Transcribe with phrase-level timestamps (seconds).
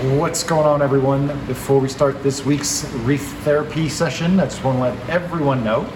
[0.00, 1.26] What's going on, everyone?
[1.44, 5.86] Before we start this week's Reef Therapy session, I just want to let everyone know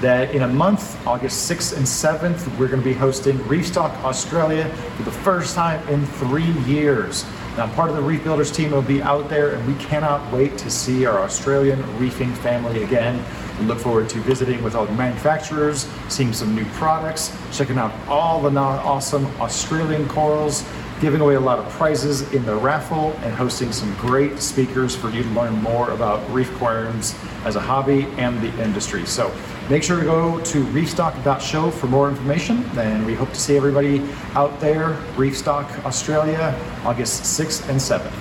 [0.00, 4.68] that in a month, August 6th and 7th, we're going to be hosting Reefstock Australia
[4.96, 7.24] for the first time in three years.
[7.56, 10.58] Now, part of the Reef Builders team will be out there, and we cannot wait
[10.58, 13.24] to see our Australian reefing family again.
[13.60, 17.92] We look forward to visiting with all the manufacturers, seeing some new products, checking out
[18.08, 20.64] all the awesome Australian corals,
[21.02, 25.10] giving away a lot of prizes in the raffle, and hosting some great speakers for
[25.10, 29.04] you to learn more about reef aquariums as a hobby and the industry.
[29.04, 29.34] So
[29.68, 33.98] make sure to go to reefstock.show for more information, and we hope to see everybody
[34.34, 36.54] out there, Reefstock Australia,
[36.84, 38.12] August 6th and 7th.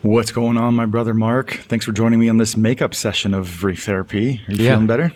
[0.00, 1.50] What's going on, my brother Mark?
[1.68, 4.40] Thanks for joining me on this makeup session of Reef Therapy.
[4.48, 4.70] Are you Yeah.
[4.72, 5.12] feeling better?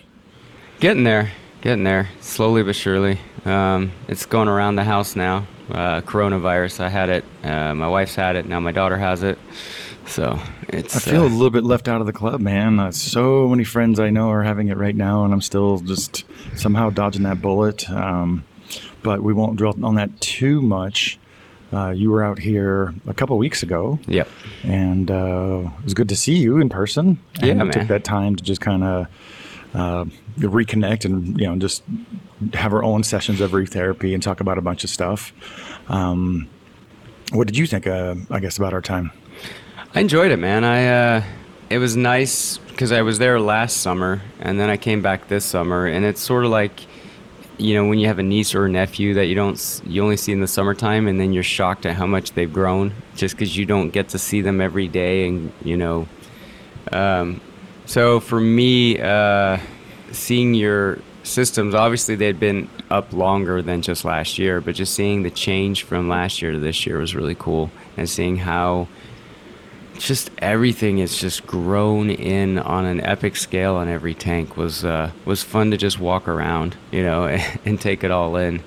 [0.79, 3.19] Getting there, getting there, slowly but surely.
[3.43, 5.45] Um, it's going around the house now.
[5.69, 7.25] Uh, coronavirus, I had it.
[7.43, 8.45] Uh, my wife's had it.
[8.47, 9.37] Now my daughter has it.
[10.05, 10.95] So it's.
[10.95, 12.79] I feel uh, a little bit left out of the club, man.
[12.79, 16.23] Uh, so many friends I know are having it right now, and I'm still just
[16.55, 17.89] somehow dodging that bullet.
[17.89, 18.43] Um,
[19.03, 21.19] but we won't dwell on that too much.
[21.71, 24.27] Uh, you were out here a couple weeks ago, Yep.
[24.63, 27.19] and uh, it was good to see you in person.
[27.41, 27.71] Yeah, and man.
[27.71, 29.05] took that time to just kind of
[29.73, 30.05] uh,
[30.37, 31.83] reconnect and you know just
[32.53, 35.33] have our own sessions of reef therapy and talk about a bunch of stuff.
[35.89, 36.47] Um,
[37.31, 37.85] what did you think?
[37.85, 39.11] Uh, I guess about our time.
[39.93, 40.63] I enjoyed it, man.
[40.63, 41.23] I uh,
[41.69, 45.45] it was nice because I was there last summer, and then I came back this
[45.45, 46.85] summer, and it's sort of like,
[47.57, 50.17] you know, when you have a niece or a nephew that you don't you only
[50.17, 53.55] see in the summertime, and then you're shocked at how much they've grown just because
[53.55, 56.07] you don't get to see them every day, and you know.
[56.91, 57.41] Um,
[57.89, 59.57] so for me, uh,
[60.11, 65.23] seeing your systems, obviously they'd been up longer than just last year, but just seeing
[65.23, 68.87] the change from last year to this year was really cool, and seeing how
[69.97, 75.09] just everything is just grown in on an epic scale on every tank was uh,
[75.25, 77.25] was fun to just walk around, you know,
[77.65, 78.61] and take it all in.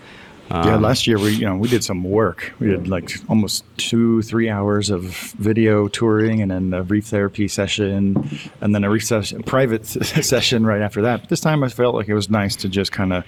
[0.52, 2.52] Yeah, Um, last year we you know we did some work.
[2.58, 5.02] We did like almost two three hours of
[5.38, 8.28] video touring, and then a reef therapy session,
[8.60, 9.86] and then a reef session, private
[10.34, 11.28] session right after that.
[11.30, 13.24] This time I felt like it was nice to just kind of,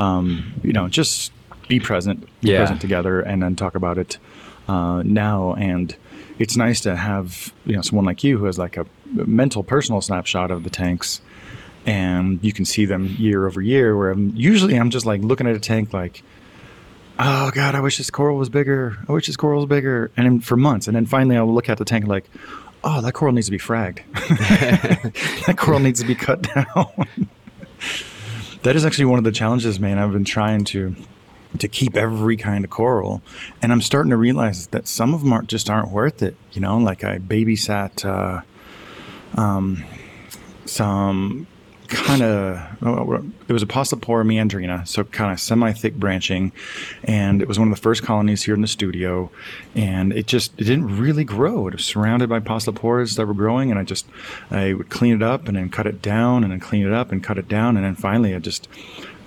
[0.00, 1.32] um, you know, just
[1.68, 2.58] be present, be Yeah.
[2.58, 4.18] present together, and then talk about it
[4.66, 5.54] uh, now.
[5.54, 5.94] And
[6.40, 8.84] it's nice to have you know someone like you who has like a
[9.14, 11.20] mental personal snapshot of the tanks
[11.86, 15.46] and you can see them year over year where I'm, usually i'm just like looking
[15.46, 16.22] at a tank like
[17.18, 18.96] oh god i wish this coral was bigger.
[19.08, 20.10] I wish this coral was bigger.
[20.16, 22.28] And then for months and then finally i'll look at the tank like
[22.82, 24.00] oh that coral needs to be fragged.
[25.46, 27.08] That coral needs to be cut down.
[28.62, 29.98] That is actually one of the challenges man.
[29.98, 30.96] I've been trying to
[31.58, 33.22] to keep every kind of coral.
[33.62, 36.60] And i'm starting to realize that some of them aren't just aren't worth it you
[36.60, 36.78] know?
[36.78, 38.42] Like i babysat uh
[39.36, 39.84] um,
[40.64, 41.46] some
[41.88, 46.52] kind of it was a Pocillopora meandrina, so kind of semi-thick branching,
[47.04, 49.30] and it was one of the first colonies here in the studio,
[49.74, 51.68] and it just it didn't really grow.
[51.68, 54.06] It was surrounded by Pocilloporas that were growing, and I just
[54.50, 57.12] I would clean it up and then cut it down and then clean it up
[57.12, 58.68] and cut it down, and then finally I just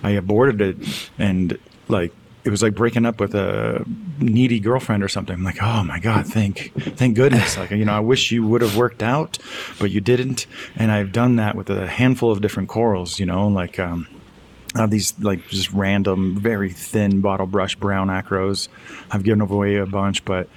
[0.02, 1.58] I aborted it and
[1.88, 2.12] like
[2.44, 3.84] it was like breaking up with a
[4.18, 5.34] needy girlfriend or something.
[5.34, 7.56] I'm like, oh my god, thank thank goodness.
[7.56, 9.38] Like you know, I wish you would have worked out,
[9.78, 10.46] but you didn't.
[10.76, 13.18] And I've done that with a handful of different corals.
[13.18, 14.06] You know, like um,
[14.74, 18.68] I have these like just random, very thin bottle brush brown acros.
[19.10, 20.48] I've given away a bunch, but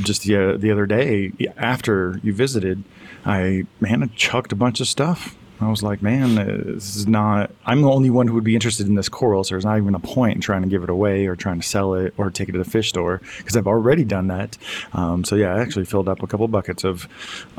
[0.00, 2.82] just the uh, the other day after you visited,
[3.24, 5.36] I man, I chucked a bunch of stuff.
[5.60, 7.50] I was like, man, this is not.
[7.66, 9.94] I'm the only one who would be interested in this coral, so there's not even
[9.94, 12.48] a point in trying to give it away or trying to sell it or take
[12.48, 14.56] it to the fish store because I've already done that.
[14.94, 17.06] Um, so yeah, I actually filled up a couple buckets of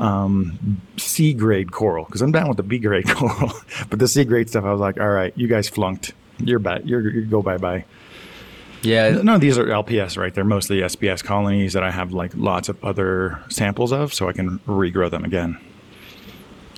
[0.00, 3.52] um, C grade coral because I'm down with the B grade coral,
[3.88, 6.12] but the C grade stuff, I was like, all right, you guys flunked.
[6.38, 6.88] You're bad.
[6.88, 7.84] You're you go bye bye.
[8.82, 10.34] yeah, No, these are LPS, right?
[10.34, 14.32] They're mostly SPS colonies that I have like lots of other samples of, so I
[14.32, 15.58] can regrow them again.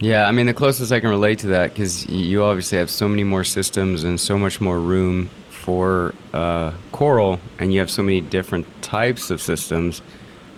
[0.01, 3.09] Yeah, I mean, the closest I can relate to that, because you obviously have so
[3.09, 8.03] many more systems and so much more room for uh, coral, and you have so
[8.03, 10.03] many different types of systems.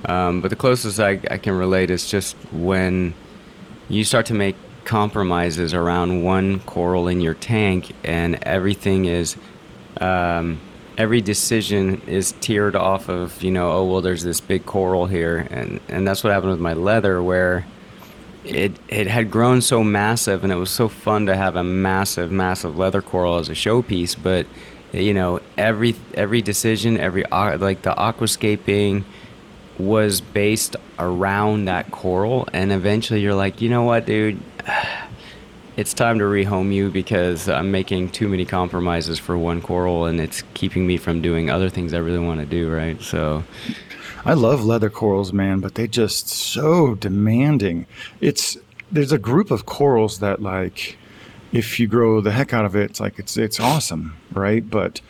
[0.06, 3.12] Um, but the closest I, I can relate is just when
[3.88, 9.36] you start to make compromises around one coral in your tank, and everything is,
[10.00, 10.58] um,
[10.96, 15.46] every decision is tiered off of, you know, oh well, there's this big coral here,
[15.50, 17.66] and and that's what happened with my leather, where
[18.46, 22.30] it it had grown so massive, and it was so fun to have a massive,
[22.30, 24.46] massive leather coral as a showpiece, but
[24.92, 29.04] you know, every every decision, every uh, like the aquascaping
[29.78, 34.40] was based around that coral and eventually you're like you know what dude?
[35.76, 40.18] It's time to rehome you because i'm making too many compromises for one coral and
[40.18, 42.98] it's keeping me from doing other things i really want to do right?
[43.02, 43.44] So
[44.26, 47.86] i love leather corals man but they just so demanding
[48.20, 48.56] it's
[48.90, 50.96] there's a group of corals that like
[51.52, 54.68] if you grow the heck out of it, it's like it's it's awesome, right?
[54.68, 55.00] But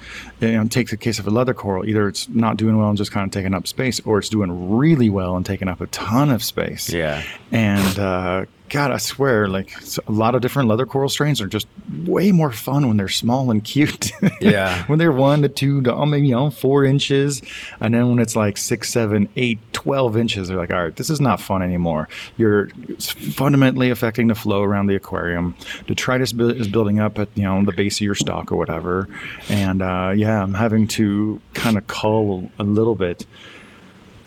[0.40, 1.84] you know, take the case of a leather coral.
[1.84, 4.76] Either it's not doing well and just kind of taking up space, or it's doing
[4.76, 6.92] really well and taking up a ton of space.
[6.92, 7.22] Yeah.
[7.50, 9.72] And uh, God, I swear, like
[10.06, 11.68] a lot of different leather coral strains are just
[12.04, 14.12] way more fun when they're small and cute.
[14.40, 14.84] Yeah.
[14.86, 17.42] when they're one to two to oh, maybe you know, four inches.
[17.80, 21.10] And then when it's like six, seven, eight, 12 inches, they're like, all right, this
[21.10, 22.08] is not fun anymore.
[22.36, 22.68] You're
[22.98, 25.56] fundamentally affecting the flow around the aquarium.
[25.86, 29.08] Detritus is building up at, you know, the base of your stock or whatever.
[29.48, 33.26] And uh, yeah, I'm having to kind of cull a little bit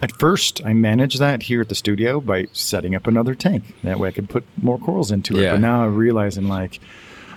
[0.01, 3.75] at first, I managed that here at the studio by setting up another tank.
[3.83, 5.43] That way I could put more corals into it.
[5.43, 5.51] Yeah.
[5.51, 6.79] But now I'm realizing like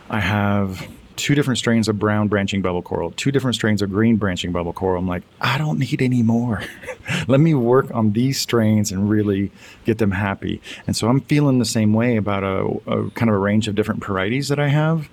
[0.08, 0.86] I have
[1.16, 4.72] two different strains of brown branching bubble coral, two different strains of green branching bubble
[4.72, 4.98] coral.
[4.98, 6.62] I'm like, I don't need any more.
[7.28, 9.50] Let me work on these strains and really
[9.84, 10.60] get them happy.
[10.86, 13.74] And so I'm feeling the same way about a, a kind of a range of
[13.74, 15.08] different varieties that I have.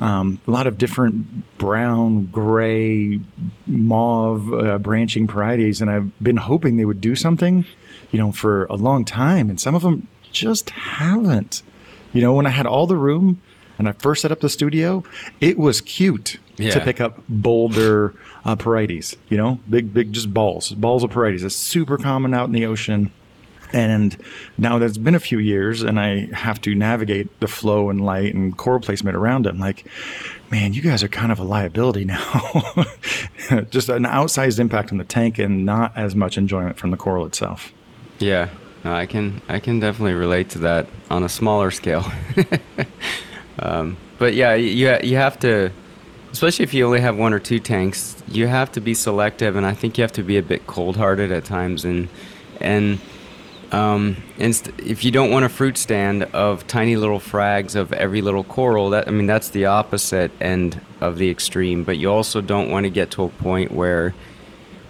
[0.00, 3.18] Um, a lot of different brown, gray,
[3.66, 7.64] mauve uh, branching varieties, and I've been hoping they would do something,
[8.10, 11.62] you know, for a long time, and some of them just haven't.
[12.12, 13.40] You know, when I had all the room
[13.78, 15.02] and I first set up the studio,
[15.40, 16.70] it was cute Yeah.
[16.70, 18.14] to pick up boulder
[18.44, 19.16] uh, Porites.
[19.28, 21.42] You know, big, big, just balls, balls of Porites.
[21.42, 23.12] It's super common out in the ocean.
[23.72, 24.16] And
[24.58, 28.04] now that it's been a few years and I have to navigate the flow and
[28.04, 29.86] light and coral placement around it, I'm like,
[30.50, 32.20] man, you guys are kind of a liability now.
[33.70, 37.26] Just an outsized impact on the tank and not as much enjoyment from the coral
[37.26, 37.72] itself.
[38.18, 38.48] yeah
[38.84, 42.04] no, i can i can definitely relate to that on a smaller scale
[43.58, 45.70] um, but yeah you, you have to
[46.32, 49.66] especially if you only have one or two tanks you have to be selective and
[49.66, 52.08] i think you have to be a bit cold-hearted at times and
[52.60, 53.00] and
[53.72, 58.44] um, if you don't want a fruit stand of tiny little frags of every little
[58.44, 61.84] coral, that I mean that's the opposite end of the extreme.
[61.84, 64.14] But you also don't want to get to a point where,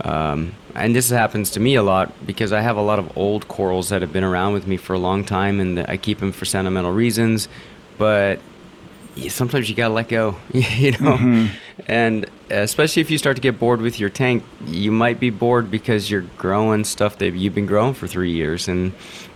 [0.03, 3.49] um, and this happens to me a lot because I have a lot of old
[3.49, 6.33] corals that have been around with me for a long time, and I keep them
[6.33, 7.49] for sentimental reasons.
[7.99, 8.41] But
[9.29, 11.49] sometimes you gotta let go, you know.
[11.87, 15.71] And especially if you start to get bored with your tank, you might be bored
[15.71, 18.93] because you're growing stuff that you've been growing for three years, and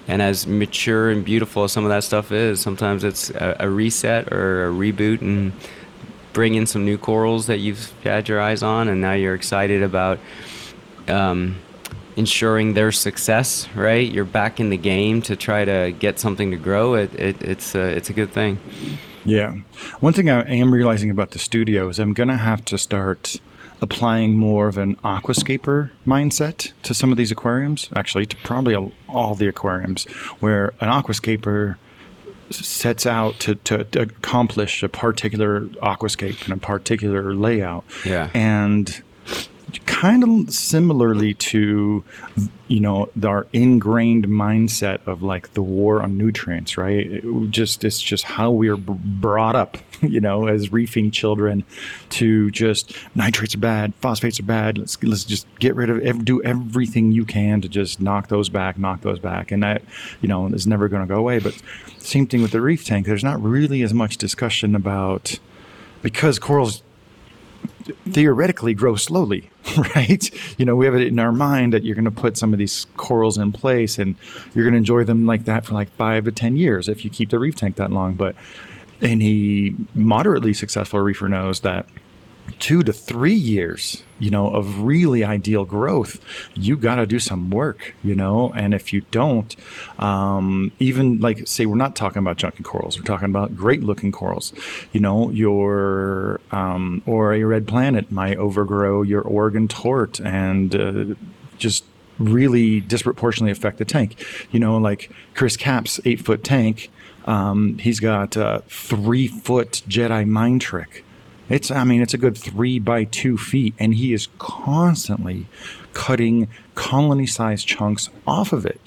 [0.06, 3.68] and as mature and beautiful as some of that stuff is, sometimes it's a, a
[3.68, 5.52] reset or a reboot and
[6.32, 9.82] bring in some new corals that you've had your eyes on, and now you're excited
[9.82, 10.18] about.
[11.08, 11.56] Um,
[12.16, 14.12] ensuring their success right?
[14.12, 16.94] You're back in the game to try to get something to grow.
[16.94, 18.58] It, it it's a, it's a good thing
[19.24, 19.56] Yeah.
[20.00, 23.36] One thing I am realizing about the studio is I'm going to have to start
[23.82, 27.88] applying more of an aquascaper mindset to some of these aquariums.
[27.96, 28.74] Actually, to probably
[29.08, 30.04] all- the aquariums,
[30.40, 31.76] where an aquascaper
[32.50, 37.84] sets out to, to, to accomplish a particular aquascape and a particular layout.
[38.04, 38.30] Yeah.
[38.34, 39.02] And
[39.86, 42.02] kind of similarly to
[42.68, 47.06] you know our ingrained mindset of like the war on nutrients right?
[47.06, 51.64] It just it's just how we are brought up you know as reefing children
[52.10, 56.42] to just nitrates are bad phosphates are bad let's let's just get rid of do
[56.42, 59.52] everything you can to just knock those back knock those back.
[59.52, 59.82] And that
[60.20, 61.38] you know is never going to go away.
[61.38, 61.60] But
[61.98, 63.06] same thing with the reef tank.
[63.06, 65.38] There's not really as much discussion about
[66.02, 66.82] because corals
[68.08, 69.50] theoretically grow slowly,
[69.94, 70.30] right?
[70.58, 72.58] You know, we have it in our mind that you're going to put some of
[72.58, 74.16] these corals in place and
[74.54, 77.10] you're going to enjoy them like that for like five to 10 years if you
[77.10, 78.14] keep the reef tank that long.
[78.14, 78.34] But
[79.02, 81.86] any moderately successful reefer knows that
[82.58, 86.20] two to three years, you know, of really ideal growth,
[86.54, 88.52] you got to do some work, you know.
[88.54, 89.54] And if you don't,
[89.98, 94.12] um, even like say we're not talking about junky corals, we're talking about great looking
[94.12, 94.52] corals.
[94.92, 101.04] You know, your um, or a red planet might overgrow your Oregon tort and uh,
[101.58, 101.84] just
[102.18, 104.24] really disproportionately affect the tank.
[104.50, 106.90] You know, like Chris Cap's eight foot tank,
[107.26, 111.04] um, he's got a three foot Jedi mind trick.
[111.50, 115.46] It's, I mean, it's a good three by two feet, and he is constantly
[115.92, 118.80] cutting colony sized chunks off of it.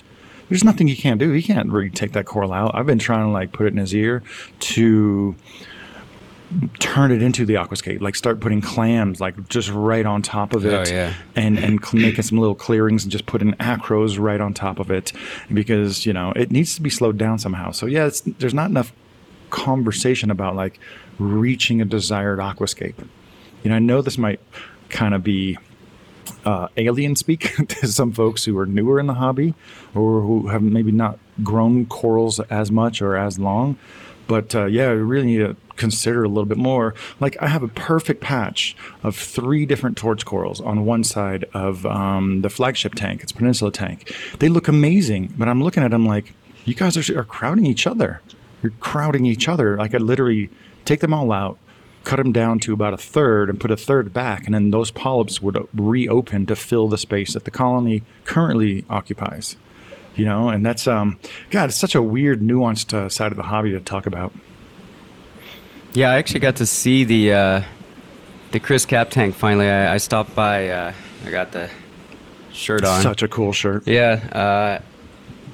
[0.50, 1.32] There's nothing he can't do.
[1.32, 2.74] He can't really take that coral out.
[2.74, 4.24] I've been trying to like put it in his ear
[4.60, 5.36] to
[6.79, 10.63] turn it into the aquascape like start putting clams like just right on top of
[10.65, 11.13] oh, it Oh, yeah.
[11.36, 15.13] and and making some little clearings and just putting acros right on top of it
[15.51, 18.70] because you know it needs to be slowed down somehow so yeah it's, there's not
[18.70, 18.93] enough
[19.50, 20.79] conversation about like
[21.20, 23.08] reaching a desired aquascape
[23.63, 24.39] you know i know this might
[24.89, 25.58] kind of be
[26.46, 29.53] uh, alien speak to some folks who are newer in the hobby
[29.96, 33.77] or who have maybe not grown corals as much or as long.
[34.27, 36.93] But uh, yeah, we really need to consider a little bit more.
[37.20, 41.86] Like I have a perfect patch of three different torch corals on one side of
[41.86, 43.22] um, the flagship tank.
[43.22, 44.15] It's Peninsula tank.
[44.39, 46.34] They look amazing, but I'm looking at them like
[46.65, 48.22] you guys are, are crowding each other.
[48.62, 49.75] You're crowding each other.
[49.75, 50.50] Like I literally
[50.86, 51.58] take them all out,
[52.04, 54.92] cut them down to about a third and put a third back, and then those
[54.92, 59.56] polyps would reopen to fill the space that the colony currently occupies.
[60.16, 61.18] You know, and that's um,
[61.50, 64.32] God, it's such a weird, nuanced uh, side of the hobby to talk about.
[65.94, 67.63] Yeah, I actually got to see the uh,
[68.52, 69.68] the Chris Cap tank finally.
[69.68, 70.70] I, I stopped by.
[70.70, 70.94] Uh,
[71.25, 71.70] I got the
[72.52, 73.02] shirt on.
[73.02, 73.88] Such a cool shirt.
[73.88, 74.82] Yeah.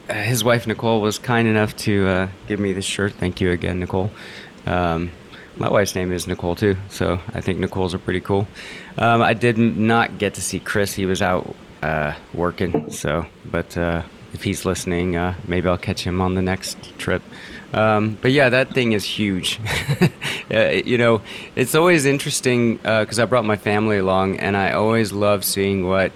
[0.09, 3.13] Uh, his wife Nicole was kind enough to uh, give me this shirt.
[3.13, 4.11] Thank you again, Nicole.
[4.65, 5.11] Um,
[5.59, 8.47] my wife's name is Nicole too, so I think Nicole's are pretty cool.
[8.97, 12.91] Um, I did not get to see Chris; he was out uh, working.
[12.91, 17.21] So, but uh, if he's listening, uh, maybe I'll catch him on the next trip.
[17.73, 19.59] Um, but yeah, that thing is huge.
[20.51, 21.21] uh, you know,
[21.55, 26.11] it's always interesting because I brought my family along, and I always love seeing what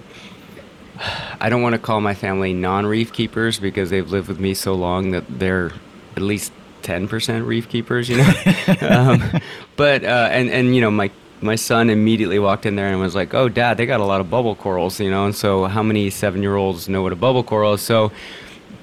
[1.40, 4.74] I don't want to call my family non-reef keepers because they've lived with me so
[4.74, 5.72] long that they're
[6.16, 6.52] at least
[6.84, 8.32] 10% reef keepers, you know.
[8.88, 9.40] um,
[9.76, 11.10] but uh, and and you know my
[11.40, 14.20] my son immediately walked in there and was like, "Oh, dad, they got a lot
[14.20, 17.74] of bubble corals, you know." And so how many 7-year-olds know what a bubble coral
[17.74, 17.82] is?
[17.82, 18.12] So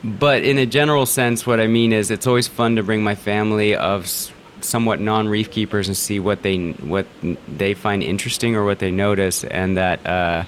[0.04, 3.16] but in a general sense, what I mean is it's always fun to bring my
[3.16, 4.10] family of
[4.62, 7.06] somewhat non-reef keepers and see what they what
[7.48, 10.44] they find interesting or what they notice, and that uh,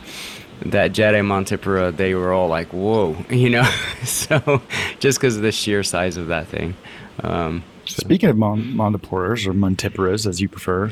[0.66, 3.70] that Jedi Montipora, they were all like, "Whoa," you know.
[4.04, 4.62] so
[5.00, 6.76] just because of the sheer size of that thing.
[7.22, 10.92] Um, Speaking of mon- or Montiporas, as you prefer,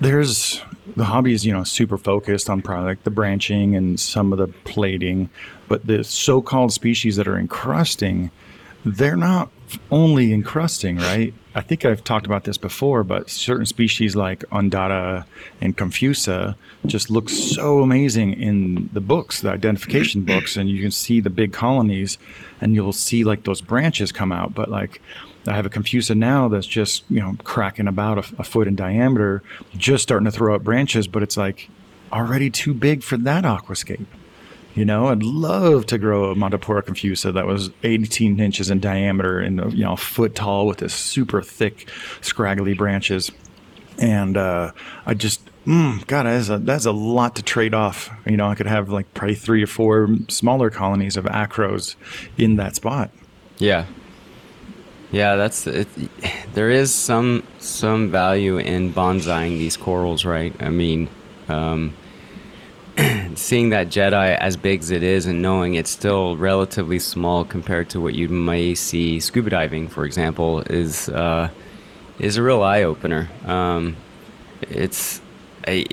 [0.00, 0.60] there's
[0.96, 4.48] the hobby is you know super focused on product, the branching and some of the
[4.64, 5.30] plating,
[5.68, 8.30] but the so-called species that are encrusting,
[8.84, 9.50] they're not
[9.90, 11.34] only encrusting, right?
[11.54, 15.24] I think I've talked about this before, but certain species like Undata
[15.60, 16.54] and Confusa
[16.86, 21.30] just look so amazing in the books, the identification books, and you can see the
[21.30, 22.18] big colonies,
[22.60, 24.54] and you'll see like those branches come out.
[24.54, 25.02] But like,
[25.46, 28.76] I have a Confusa now that's just you know cracking about a, a foot in
[28.76, 29.42] diameter,
[29.76, 31.68] just starting to throw up branches, but it's like
[32.12, 34.06] already too big for that aquascape.
[34.80, 39.38] You know, I'd love to grow a Montipora confusa that was 18 inches in diameter
[39.38, 41.86] and you know a foot tall with this super thick,
[42.22, 43.30] scraggly branches.
[43.98, 44.72] And uh,
[45.04, 48.08] I just, mm, God, that's a, that's a lot to trade off.
[48.24, 51.96] You know, I could have like probably three or four smaller colonies of acros
[52.38, 53.10] in that spot.
[53.58, 53.84] Yeah.
[55.12, 55.88] Yeah, that's it.
[56.54, 60.54] There is some some value in bonsaiing these corals, right?
[60.58, 61.10] I mean,
[61.48, 61.92] um,
[63.34, 67.88] seeing that Jedi as big as it is and knowing it's still relatively small compared
[67.90, 71.48] to what you may see scuba diving, for example, is uh,
[72.18, 73.28] is a real eye opener.
[73.46, 73.96] Um,
[74.62, 75.20] it's
[75.66, 75.86] a,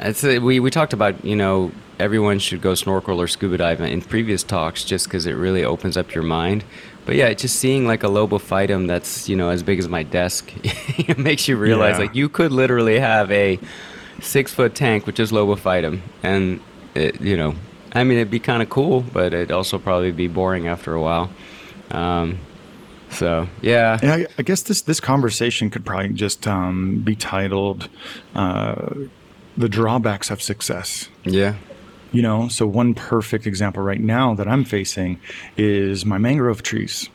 [0.00, 3.80] it's a, we we talked about you know everyone should go snorkel or scuba dive
[3.80, 6.64] in previous talks just because it really opens up your mind.
[7.06, 10.52] But yeah, just seeing like a lobophytum that's you know as big as my desk
[11.08, 12.04] it makes you realize Yeah.
[12.04, 13.58] like you could literally have a
[14.20, 16.60] six foot tank which with just lobophytum, and
[16.94, 17.54] it, you know,
[17.92, 21.00] I mean it'd be kind of cool, but it'd also probably be boring after a
[21.00, 21.30] while.
[21.90, 22.38] Um,
[23.10, 27.88] so yeah, And I, I guess this this conversation could probably just um, be titled
[28.34, 28.90] uh,
[29.56, 31.54] "The Drawbacks of Success." yeah,
[32.12, 35.20] You know, so one perfect example right now that I'm facing
[35.56, 37.08] is my mangrove trees.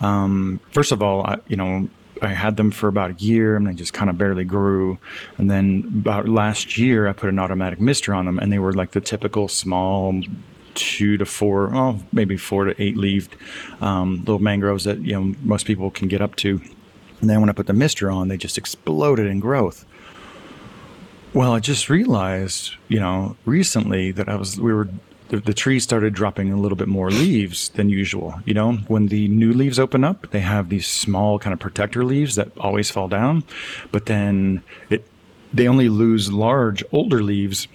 [0.00, 1.88] Um, first of all, I, you know,
[2.22, 4.98] I had them for about a year and they just kind of barely grew.
[5.36, 8.72] And then about last year, I put an automatic mister on them and they were
[8.72, 10.20] like the typical small
[10.74, 13.34] two to four, oh, maybe four to eight leaved
[13.80, 16.60] um, little mangroves that, you know, most people can get up to.
[17.20, 19.84] And then when I put the mister on, they just exploded in growth.
[21.34, 24.88] Well, I just realized, you know, recently that I was we were
[25.28, 28.40] the, the trees started dropping a little bit more leaves than usual.
[28.44, 32.04] You know, when the new leaves open up, they have these small kind of protector
[32.04, 33.44] leaves that always fall down,
[33.92, 35.06] but then it
[35.52, 37.68] they only lose large older leaves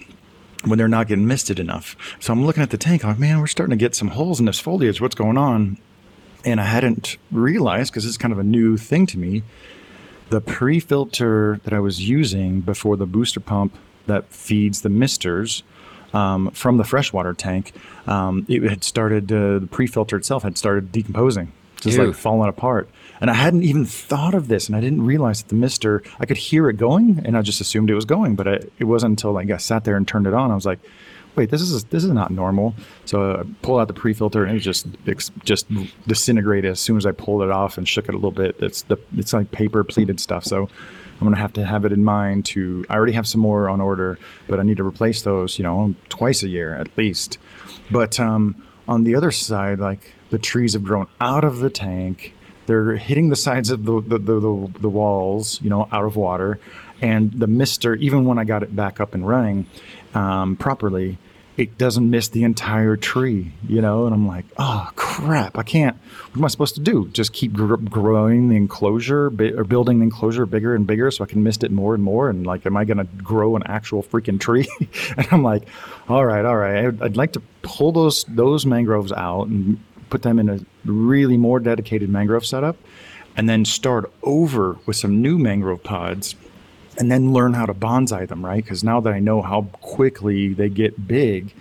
[0.64, 1.96] when they're not getting misted enough.
[2.20, 4.40] So I'm looking at the tank, I'm like, man, we're starting to get some holes
[4.40, 5.00] in this foliage.
[5.00, 5.78] What's going on?
[6.44, 9.42] And I hadn't realized because it's kind of a new thing to me.
[10.30, 15.62] The pre-filter that I was using before the booster pump that feeds the misters
[16.14, 17.72] um, from the freshwater tank,
[18.06, 19.30] um, it had started.
[19.30, 22.06] Uh, the pre-filter itself had started decomposing, just Ew.
[22.06, 22.88] like falling apart.
[23.20, 26.02] And I hadn't even thought of this, and I didn't realize that the mister.
[26.20, 28.84] I could hear it going, and I just assumed it was going, but I, it
[28.84, 30.50] wasn't until like I sat there and turned it on.
[30.50, 30.78] I was like,
[31.34, 34.54] "Wait, this is this is not normal." So I pulled out the pre-filter, and it
[34.54, 34.86] was just
[35.44, 35.66] just
[36.06, 38.56] disintegrated as soon as I pulled it off and shook it a little bit.
[38.60, 40.68] It's the it's like paper pleated stuff, so
[41.24, 42.84] I'm gonna have to have it in mind to.
[42.90, 45.94] I already have some more on order, but I need to replace those, you know,
[46.10, 47.38] twice a year at least.
[47.90, 52.34] But um, on the other side, like the trees have grown out of the tank.
[52.66, 56.14] They're hitting the sides of the the, the, the, the walls, you know, out of
[56.14, 56.60] water,
[57.00, 57.94] and the mister.
[57.94, 59.66] Even when I got it back up and running
[60.12, 61.16] um, properly,
[61.56, 64.06] it doesn't miss the entire tree, you know.
[64.06, 65.56] And I'm like, oh crap!
[65.56, 65.96] I can't.
[66.32, 67.08] What am I supposed to do?
[67.08, 71.22] Just keep gr- growing the enclosure bi- or building the enclosure bigger and bigger so
[71.22, 72.28] I can mist it more and more?
[72.28, 74.66] And like, am I going to grow an actual freaking tree?
[75.16, 75.68] and I'm like,
[76.08, 76.86] all right, all right.
[76.86, 79.78] I'd, I'd like to pull those those mangroves out and
[80.10, 82.76] put them in a really more dedicated mangrove setup,
[83.36, 86.34] and then start over with some new mangrove pods
[86.98, 88.62] and then learn how to bonsai them, right?
[88.62, 91.54] Because now that I know how quickly they get big,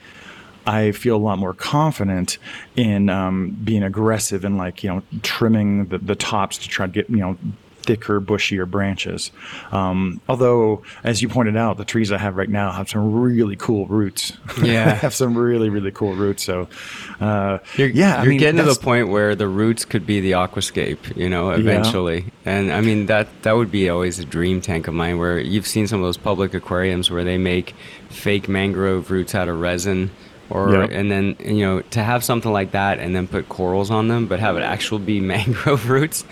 [0.65, 2.37] I feel a lot more confident
[2.75, 6.91] in um, being aggressive and like you know trimming the, the tops to try to
[6.91, 7.37] get you know
[7.83, 9.31] thicker, bushier branches.
[9.71, 13.55] Um, although, as you pointed out, the trees I have right now have some really
[13.55, 14.33] cool roots.
[14.63, 14.93] Yeah.
[14.93, 16.43] have some really really cool roots.
[16.43, 16.69] So,
[17.19, 20.31] uh, You're, yeah, you're mean, getting to the point where the roots could be the
[20.31, 22.25] aquascape, you know, eventually.
[22.46, 25.17] And I mean that that would be always a dream tank of mine.
[25.17, 27.75] Where you've seen some of those public aquariums where they make
[28.09, 30.11] fake mangrove roots out of resin,
[30.53, 30.89] or Yep.
[30.94, 34.27] and then you know to have something like that and then put corals on them,
[34.27, 36.24] but have it actual be mangrove roots.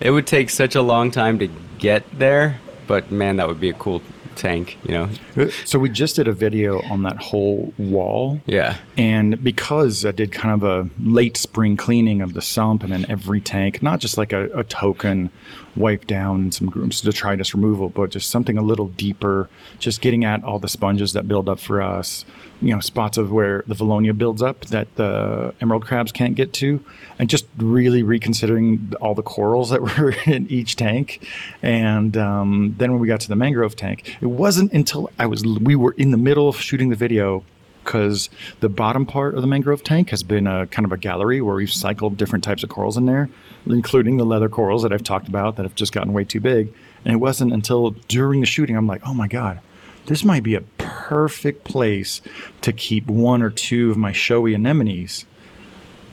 [0.00, 3.70] It would take such a long time to get there, but man, that would be
[3.70, 4.02] a cool
[4.34, 5.08] tank, you know.
[5.36, 8.40] Uh, so we just did a video on that whole wall.
[8.46, 8.76] Yeah.
[8.96, 13.04] And because I did kind of a late spring cleaning of the sump and then
[13.08, 15.30] every tank, not just like a, a token
[15.78, 20.42] wipe down some grooms detritus removal, but just something a little deeper, just getting at
[20.44, 22.24] all the sponges that build up for us,
[22.60, 26.52] you know, spots of where the Valonia builds up that the emerald crabs can't get
[26.54, 26.84] to,
[27.18, 31.26] and just really reconsidering all the corals that were in each tank.
[31.62, 35.44] And um, then when we got to the mangrove tank, it wasn't until I was
[35.44, 37.44] we were in the middle of shooting the video
[37.88, 38.28] because
[38.60, 41.56] the bottom part of the mangrove tank has been a kind of a gallery where
[41.56, 43.30] we've cycled different types of corals in there,
[43.64, 46.70] including the leather corals that I've talked about that have just gotten way too big.
[47.06, 49.60] And it wasn't until during the shooting I'm like, oh my god,
[50.04, 52.20] this might be a perfect place
[52.60, 55.24] to keep one or two of my showy anemones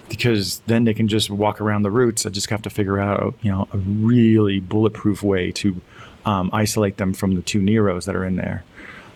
[0.07, 2.25] because then they can just walk around the roots.
[2.25, 5.81] I just have to figure out, you know, a really bulletproof way to
[6.23, 8.63] um, isolate them from the two Neros that are in there.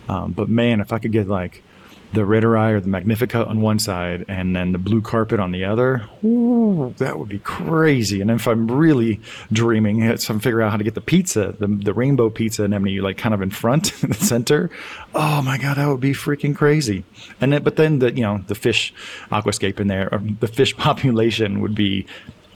[0.09, 1.63] Um, but man, if I could get like
[2.11, 5.63] the Ritterei or the Magnifica on one side and then the blue carpet on the
[5.63, 8.19] other, ooh, that would be crazy.
[8.19, 11.67] And if I'm really dreaming, it's some figure out how to get the pizza, the,
[11.67, 14.71] the rainbow pizza anemone, like kind of in front, in the center.
[15.13, 17.03] Oh my god, that would be freaking crazy.
[17.39, 18.93] And then, but then the you know the fish
[19.31, 22.05] aquascape in there, or the fish population would be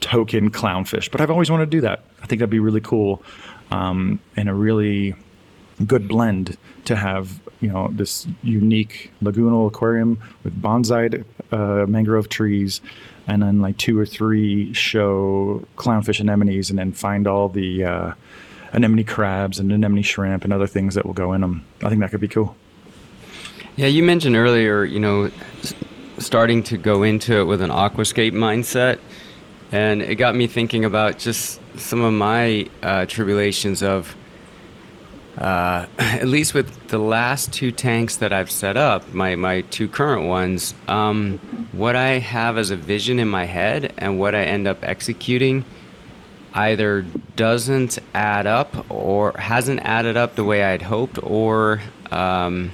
[0.00, 1.10] token clownfish.
[1.10, 2.04] But I've always wanted to do that.
[2.22, 3.22] I think that'd be really cool,
[3.70, 5.14] um, and a really
[5.86, 12.80] good blend to have you know this unique lagoonal aquarium with bonsai uh, mangrove trees
[13.26, 18.12] and then like two or three show clownfish anemones and then find all the uh,
[18.72, 22.00] anemone crabs and anemone shrimp and other things that will go in them i think
[22.00, 22.54] that could be cool.
[23.76, 25.32] Yeah, you mentioned earlier, you know,
[26.18, 29.00] starting to go into it with an aquascape mindset,
[29.72, 34.14] and it got me thinking about just some of my uh, tribulations of,
[35.38, 39.88] uh, at least with the last two tanks that I've set up, my my two
[39.88, 41.38] current ones, um,
[41.72, 45.64] what I have as a vision in my head and what I end up executing
[46.54, 52.70] either doesn't add up or hasn't added up the way I'd hoped, or um,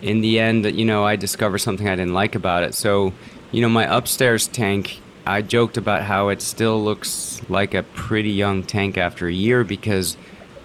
[0.00, 2.74] in the end, you know, I discover something I didn't like about it.
[2.74, 3.12] So,
[3.50, 8.30] you know, my upstairs tank, I joked about how it still looks like a pretty
[8.30, 10.16] young tank after a year because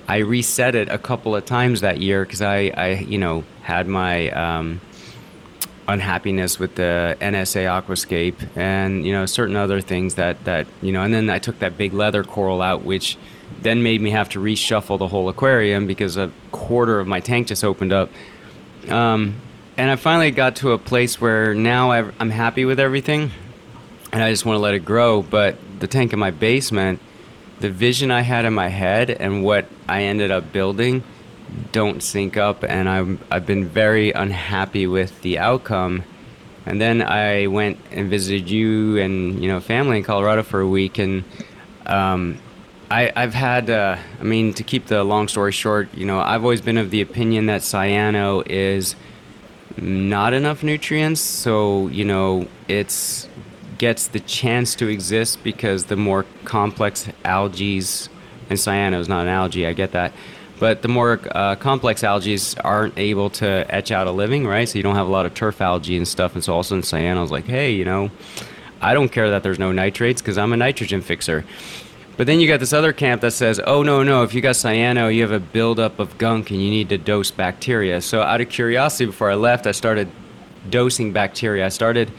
[0.08, 3.88] I reset it a couple of times that year because I, I, you know, had
[3.88, 4.82] my um,
[5.88, 11.04] unhappiness with the NSA aquascape and you know certain other things that that you know
[11.04, 13.18] and then I took that big leather coral out which
[13.62, 17.48] then made me have to reshuffle the whole aquarium because a quarter of my tank
[17.48, 18.10] just opened up.
[18.90, 19.36] Um,
[19.78, 23.32] and I finally got to a place where now i I'm happy with everything
[24.12, 27.00] and I just want to let it grow but the tank in my basement
[27.64, 31.02] the vision I had in my head and what I ended up building
[31.72, 36.04] don't sync up, and I'm I've been very unhappy with the outcome.
[36.66, 40.68] And then I went and visited you and you know family in Colorado for a
[40.68, 41.24] week, and
[41.86, 42.38] um,
[42.92, 46.44] I, I've had uh, I mean to keep the long story short, you know I've
[46.44, 48.98] always been of the opinion that cyano is
[49.78, 53.30] not enough nutrients, so you know it's
[53.86, 57.78] gets the chance to exist because the more complex algae
[58.50, 60.14] and cyano is not an algae, I get that
[60.60, 64.70] but the more uh, complex algae aren't able to etch out a living, right?
[64.70, 66.36] So you don't have a lot of turf algae and stuff.
[66.36, 68.12] And so all of a sudden, cyano's like, hey, you know,
[68.80, 71.44] I don't care that there's no nitrates because I'm a nitrogen fixer.
[72.16, 74.56] But then you got this other camp that says, oh, no, no, if you got
[74.56, 78.00] cyano, you have a buildup of gunk and you need to dose bacteria.
[78.00, 80.08] So out of curiosity, before I left, I started
[80.70, 81.66] dosing bacteria.
[81.66, 82.10] I started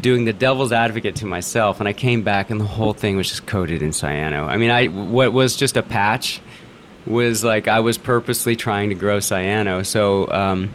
[0.00, 3.28] doing the devil's advocate to myself, and I came back, and the whole thing was
[3.28, 4.46] just coated in cyano.
[4.46, 6.40] I mean, I what was just a patch
[7.06, 9.84] was like I was purposely trying to grow cyano.
[9.84, 10.74] So um,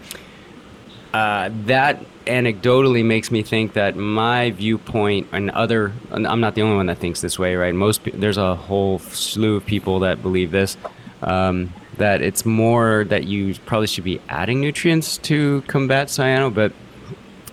[1.14, 6.78] uh, that anecdotally makes me think that my viewpoint and other I'm not the only
[6.78, 7.76] one that thinks this way, right?
[7.76, 10.78] Most there's a whole slew of people that believe this.
[11.22, 16.74] Um, that it's more that you probably should be adding nutrients to combat cyano, but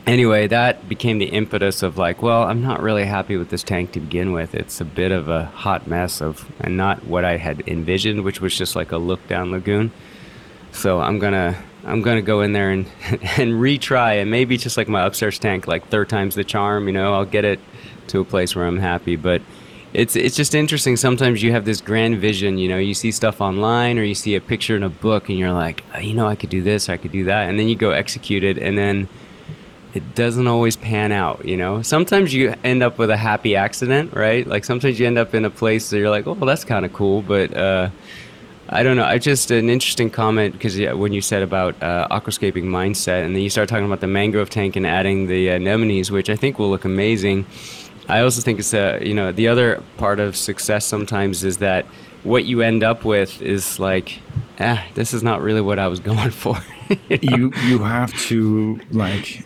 [0.06, 3.92] anyway, that became the impetus of like, well, I'm not really happy with this tank
[3.92, 4.54] to begin with.
[4.54, 8.40] It's a bit of a hot mess of, and not what I had envisioned, which
[8.40, 9.92] was just like a look down lagoon.
[10.72, 14.88] So I'm gonna, I'm gonna go in there and and retry, and maybe just like
[14.88, 16.86] my upstairs tank, like third time's the charm.
[16.86, 17.60] You know, I'll get it
[18.08, 19.42] to a place where I'm happy, but.
[19.92, 20.96] It's, it's just interesting.
[20.96, 24.36] Sometimes you have this grand vision, you know, you see stuff online or you see
[24.36, 26.88] a picture in a book and you're like, oh, you know, I could do this,
[26.88, 27.48] I could do that.
[27.48, 28.56] And then you go execute it.
[28.56, 29.08] And then
[29.92, 31.83] it doesn't always pan out, you know.
[31.83, 34.46] Sometimes you end up with a happy accident, right?
[34.46, 36.85] Like sometimes you end up in a place that you're like, oh, well, that's kind
[36.85, 37.90] of cool, but uh,
[38.68, 39.05] I don't know.
[39.05, 43.35] I just an interesting comment because yeah, when you said about uh, aquascaping mindset, and
[43.35, 46.59] then you start talking about the mangrove tank and adding the anemones, which I think
[46.59, 47.46] will look amazing.
[48.09, 51.85] I also think it's a you know the other part of success sometimes is that
[52.22, 54.20] what you end up with is like,
[54.61, 56.57] ah, this is not really what I was going for.
[57.09, 57.37] you, know?
[57.37, 59.44] you you have to like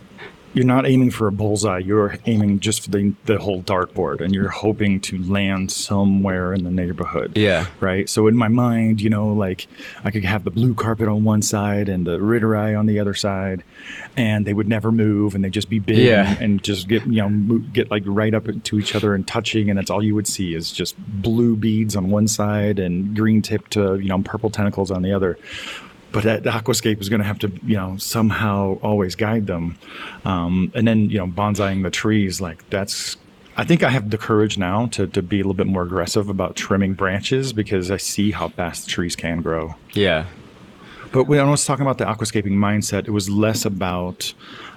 [0.55, 1.79] you're not aiming for a bullseye.
[1.79, 6.63] You're aiming just for the, the whole dartboard and you're hoping to land somewhere in
[6.63, 7.33] the neighborhood.
[7.35, 7.67] Yeah.
[7.81, 8.09] Right.
[8.09, 9.67] So in my mind, you know, like
[10.05, 12.15] I could have the blue carpet on one side and the
[12.45, 13.63] Eye on the other side,
[14.15, 16.31] and they would never move and they'd just be big yeah.
[16.33, 19.69] and, and, just get, you know, get like right up to each other and touching.
[19.69, 23.41] And that's all you would see is just blue beads on one side and green
[23.41, 25.37] tipped, uh, you know, purple tentacles on the other
[26.15, 29.77] but that aquascape is going to have to you know somehow always guide them
[30.23, 33.17] um, and then you know bonsaiing the trees like that's
[33.57, 36.27] I think I have the courage now to, to be a little bit more aggressive
[36.27, 39.75] about trimming branches because I see how fast trees can grow.
[39.93, 40.25] Yeah.
[41.13, 44.33] But when I was talking about the aquascaping mindset, it was less about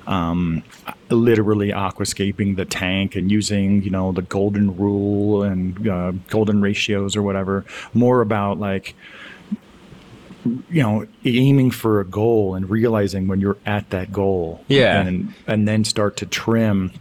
[0.07, 0.63] um,
[1.11, 7.17] literally aquascaping the tank and using, you know, the golden rule and uh, golden ratios
[7.17, 7.65] or whatever.
[7.95, 8.95] More about like,
[10.71, 14.65] you know aiming for a goal and realizing when you're at that goal.
[14.69, 15.01] Yeah.
[15.01, 16.93] And and then start to trim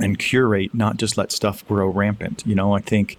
[0.00, 2.42] and curate not just let stuff grow rampant.
[2.46, 3.18] You know i think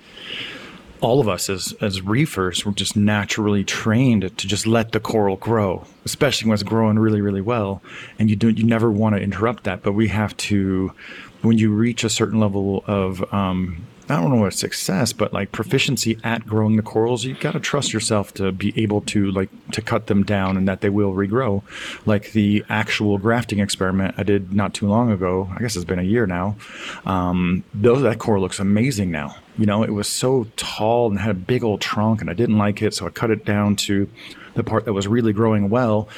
[1.02, 5.36] all of us as as reefers we're just naturally trained to just let the coral
[5.36, 7.82] grow especially when it's growing really really well.
[8.18, 10.94] And you don't you never want to interrupt that but we have to
[11.42, 15.54] when you reach a certain level of um, I don't know what success, but like
[15.54, 19.50] proficiency at growing the corals, you've got to trust yourself to be able to like
[19.72, 21.64] to cut them down and that they will regrow.
[22.06, 25.50] Like the actual grafting experiment I did not too long ago.
[25.56, 26.58] I guess it's been a year now.
[27.06, 29.38] Um, those that coral looks amazing now.
[29.58, 32.58] You know, it was so tall and had a big old trunk, and I didn't
[32.58, 34.10] like it, so I cut it down to
[34.56, 36.10] the part that was really growing well,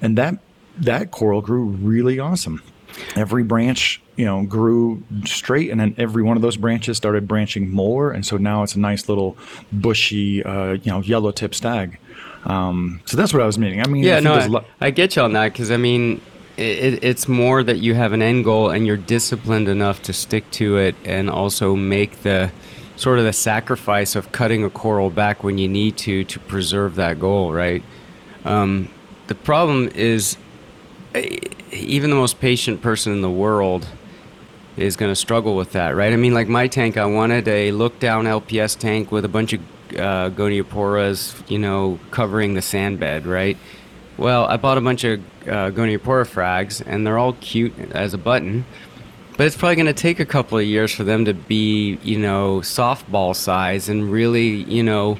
[0.00, 0.38] and that
[0.78, 2.62] that coral grew really awesome.
[3.16, 7.70] Every branch you know grew straight and then every one of those branches started branching
[7.70, 9.36] more and so now it's a nice little
[9.72, 11.98] bushy uh, you know yellow tip stag.
[12.44, 13.80] Um, so that's what i was meaning.
[13.80, 16.20] I mean yeah I no I, lo- I, get you on that because i mean
[16.56, 20.50] it, it's more that you have an end goal and you're disciplined enough to stick
[20.52, 22.50] to it and also make the
[22.96, 26.96] sort of the sacrifice of cutting a coral back when you need to to preserve
[26.96, 27.82] that goal right?
[28.44, 28.88] Um,
[29.28, 30.36] the problem is
[31.72, 33.86] even the most patient person in the world
[34.76, 36.12] is going to struggle with that, right?
[36.12, 39.52] I mean, like my tank, I wanted a look down LPS tank with a bunch
[39.52, 39.60] of
[39.98, 40.30] uh,
[41.48, 43.56] you know, covering the sand bed, right?
[44.16, 48.64] Well, I bought a bunch of uh, frags, and they're all cute as a button.
[49.36, 52.18] But it's probably going to take a couple of years for them to be, you
[52.18, 55.18] know, softball size and really, you know,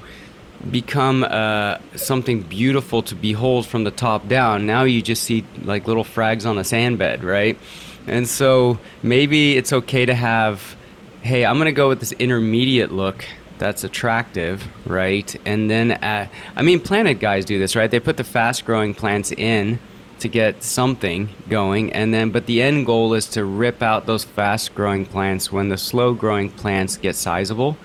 [0.71, 4.67] become uh, something beautiful to behold from the top down.
[4.67, 7.59] Now you just see like little frags on a sand bed, right?
[8.07, 10.77] And so maybe it's okay to have,
[11.23, 13.25] hey, I'm going to go with this intermediate look
[13.59, 15.35] that's attractive, right?
[15.47, 17.91] And then, uh, I mean, planted guys do this, right?
[17.91, 19.79] They put the fast growing plants in
[20.19, 24.25] to get something going, and then, but the end goal is to rip out those
[24.25, 27.77] fast growing plants when the slow growing plants get sizable.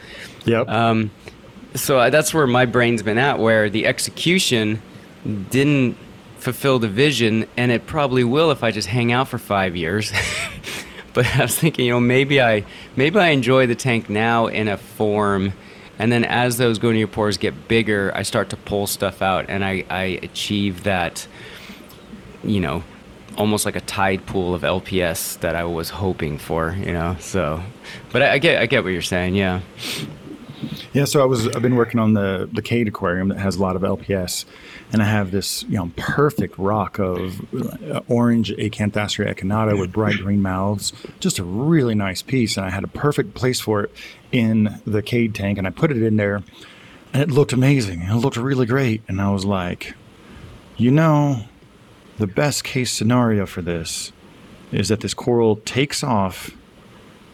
[0.46, 0.68] Yep.
[0.68, 1.12] Um,
[1.74, 4.82] so uh, that's where my brain's been at, where the execution
[5.50, 5.98] didn't
[6.40, 10.12] fulfill the vision, and it probably will if I just hang out for five years.
[11.14, 14.68] but I was thinking, you know, maybe I maybe I enjoy the tank now in
[14.68, 15.54] a form
[16.00, 19.84] and then as those goniopores get bigger, I start to pull stuff out, and I,
[19.90, 21.28] I achieve that,
[22.44, 22.84] you know,
[23.36, 27.16] almost like a tide pool of LPS that I was hoping for, you know.
[27.20, 27.64] So,
[28.12, 29.62] but I, I get I get what you're saying, yeah.
[30.98, 33.62] Yeah, so I was I've been working on the the Cade aquarium that has a
[33.62, 34.46] lot of LPS,
[34.92, 40.18] and I have this you know perfect rock of uh, orange Acanthastrea echinata with bright
[40.18, 43.92] green mouths, just a really nice piece, and I had a perfect place for it
[44.32, 46.42] in the Cade tank, and I put it in there,
[47.14, 48.02] and it looked amazing.
[48.02, 49.94] It looked really great, and I was like,
[50.78, 51.42] you know,
[52.18, 54.12] the best case scenario for this
[54.72, 56.58] is that this coral takes off,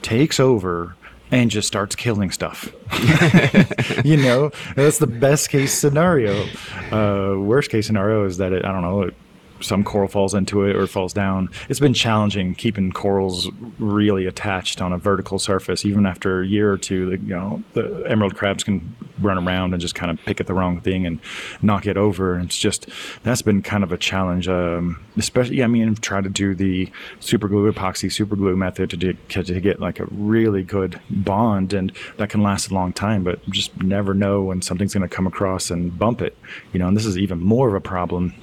[0.01, 0.97] takes over
[1.33, 2.71] and just starts killing stuff.
[4.05, 6.45] you know, that's the best case scenario.
[6.91, 9.15] Uh, worst case scenario is that it, I don't know, it
[9.63, 11.49] some coral falls into it or falls down.
[11.69, 13.49] It's been challenging keeping corals
[13.79, 17.09] really attached on a vertical surface, even after a year or two.
[17.09, 20.47] The, you know, the emerald crabs can run around and just kind of pick at
[20.47, 21.19] the wrong thing and
[21.61, 22.35] knock it over.
[22.35, 22.89] And it's just
[23.23, 24.47] that's been kind of a challenge.
[24.47, 28.97] Um, especially, I mean, tried to do the super glue epoxy super glue method to,
[28.97, 33.23] do, to get like a really good bond, and that can last a long time.
[33.23, 36.37] But just never know when something's going to come across and bump it.
[36.71, 38.33] You know, and this is even more of a problem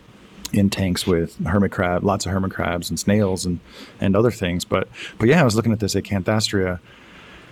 [0.52, 3.60] in tanks with hermit crab, lots of hermit crabs and snails and,
[4.00, 4.64] and other things.
[4.64, 6.80] But but yeah, I was looking at this Acanthastrea.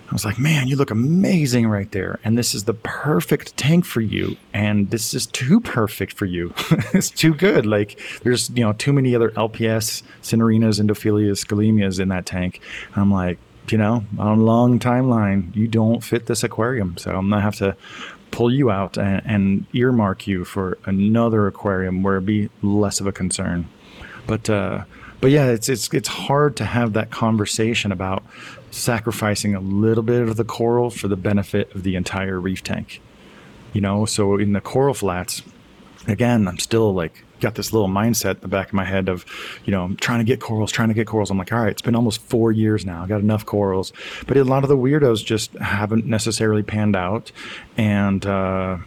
[0.09, 2.19] I was like, man, you look amazing right there.
[2.25, 4.39] And this is the perfect tank for you.
[4.55, 6.55] And this is too perfect for you.
[6.95, 7.67] it's too good.
[7.67, 12.63] Like there's, you know, too many other LPS, Cynarinas, Endophilias, Scolymias in that tank.
[12.95, 13.39] And I'm like,
[13.71, 16.97] you know, on a long timeline, you don't fit this aquarium.
[16.97, 17.77] So I'm gonna have to
[18.31, 23.07] pull you out and, and, earmark you for another aquarium where it'd be less of
[23.07, 23.69] a concern.
[24.27, 24.85] But uh,
[25.21, 28.23] but yeah, it's it's it's hard to have that conversation about
[28.71, 33.01] sacrificing a little bit of the coral for the benefit of the entire reef tank.
[33.73, 35.43] You know, so in the coral flats,
[36.07, 39.25] again, I'm still like got this little mindset in the back of my head of,
[39.65, 41.31] you know, trying to get corals, trying to get corals.
[41.31, 43.03] I'm like, all right, it's been almost four years now.
[43.03, 43.93] I got enough corals,
[44.27, 47.33] but a lot of the weirdos just haven't necessarily panned out,
[47.77, 48.79] and uh,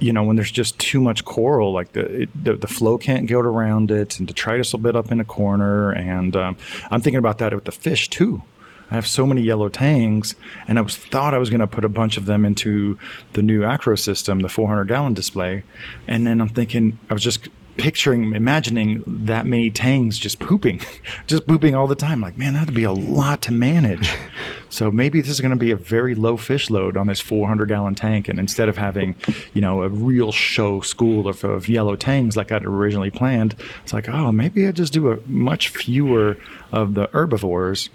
[0.00, 3.26] you know, when there's just too much coral, like the it, the, the, flow can't
[3.26, 6.56] get around it, and detritus will bit up in a corner, and um,
[6.90, 8.42] I'm thinking about that with the fish too.
[8.90, 10.34] I have so many yellow tangs,
[10.66, 12.98] and I was thought I was going to put a bunch of them into
[13.34, 15.64] the new acro system, the 400 gallon display,
[16.06, 17.48] and then I'm thinking I was just
[17.78, 20.80] picturing, imagining that many tangs just pooping,
[21.26, 22.20] just pooping all the time.
[22.20, 24.12] Like, man, that'd be a lot to manage.
[24.68, 27.66] so maybe this is going to be a very low fish load on this 400
[27.68, 28.28] gallon tank.
[28.28, 29.14] And instead of having,
[29.54, 33.92] you know, a real show school of, of yellow tangs like I'd originally planned, it's
[33.92, 36.36] like, oh, maybe I just do a much fewer
[36.72, 37.88] of the herbivores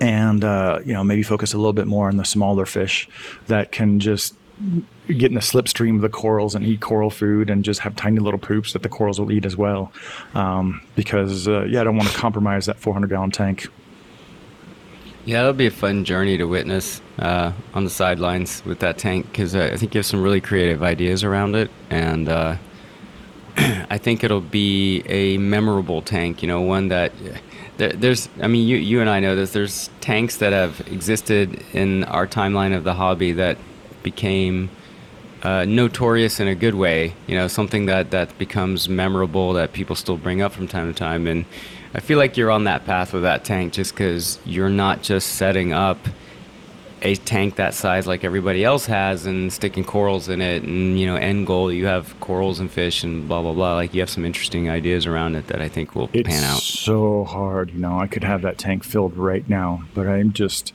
[0.00, 3.08] and uh, you know maybe focus a little bit more on the smaller fish
[3.46, 4.34] that can just
[5.06, 8.18] get in the slipstream of the corals and eat coral food and just have tiny
[8.18, 9.92] little poops that the corals will eat as well.
[10.34, 13.68] Um, because uh, yeah i don't want to compromise that 400 gallon tank.
[15.24, 19.26] Yeah it'll be a fun journey to witness uh, on the sidelines with that tank
[19.26, 21.70] because i think you have some really creative ideas around it.
[21.90, 22.56] And uh,
[23.56, 27.12] i think it'll be a memorable tank you know one that
[27.78, 29.52] there, there's, I mean, you, you and I know this.
[29.52, 33.56] There's tanks that have existed in our timeline of the hobby that
[34.02, 34.68] became
[35.42, 37.14] uh, notorious in a good way.
[37.26, 40.98] You know, something that that becomes memorable that people still bring up from time to
[40.98, 41.26] time.
[41.26, 41.44] And
[41.94, 45.36] I feel like you're on that path with that tank, just because you're not just
[45.36, 45.98] setting up
[47.02, 51.06] a tank that size like everybody else has and sticking corals in it and you
[51.06, 53.74] know end goal you have corals and fish and blah blah blah.
[53.74, 56.60] Like you have some interesting ideas around it that i think will it's pan out.
[56.60, 57.98] so hard you know.
[57.98, 60.72] I could have that tank filled right now but i'm just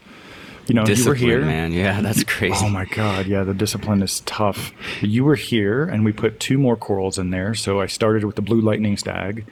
[0.67, 1.45] you know discipline you were here.
[1.45, 1.71] man.
[1.73, 2.55] Yeah that's crazy.
[2.65, 3.25] Oh my god.
[3.25, 4.71] Yeah the discipline is tough.
[5.01, 8.35] You were here and we put two more corals in there so i started with
[8.37, 9.45] the blue lightning stag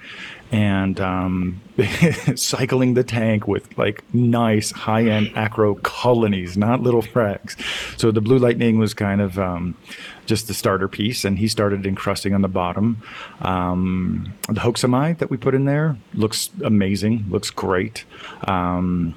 [0.52, 1.62] and um,
[2.36, 7.56] cycling the tank with like nice high end acro colonies, not little frags.
[7.98, 9.76] So the blue lightning was kind of um,
[10.26, 13.02] just the starter piece, and he started encrusting on the bottom.
[13.42, 18.04] Um, the hoeksemai that we put in there looks amazing, looks great.
[18.46, 19.16] Um,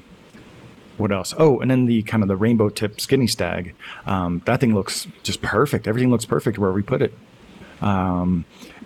[0.96, 1.34] what else?
[1.36, 3.74] Oh, and then the kind of the rainbow tip skinny stag.
[4.06, 5.88] Um, that thing looks just perfect.
[5.88, 7.12] Everything looks perfect where we put it.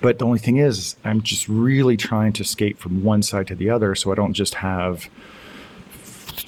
[0.01, 3.55] But the only thing is, I'm just really trying to skate from one side to
[3.55, 5.09] the other so I don't just have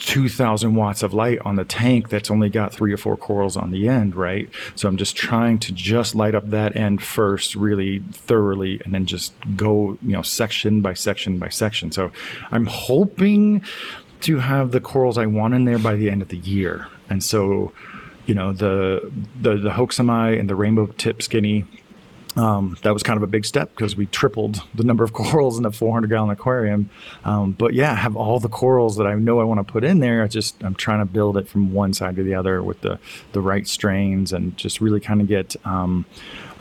[0.01, 3.71] 2000 watts of light on the tank that's only got three or four corals on
[3.71, 4.49] the end, right?
[4.75, 9.07] So I'm just trying to just light up that end first, really thoroughly, and then
[9.07, 11.93] just go, you know, section by section by section.
[11.93, 12.11] So
[12.51, 13.63] I'm hoping
[14.23, 16.89] to have the corals I want in there by the end of the year.
[17.09, 17.73] And so,
[18.27, 19.11] you know, the
[19.41, 21.65] the the hoeksemai and the rainbow tip skinny
[22.37, 25.57] um, that was kind of a big step because we tripled the number of corals
[25.57, 26.91] in the 400 gallon aquarium.
[27.25, 29.85] Um, but yeah, I have all the corals that I know I want to put
[29.85, 30.23] in there.
[30.23, 32.99] I just I'm trying to build it from one side to the other with the
[33.33, 36.07] the right strains and just really kind of get um,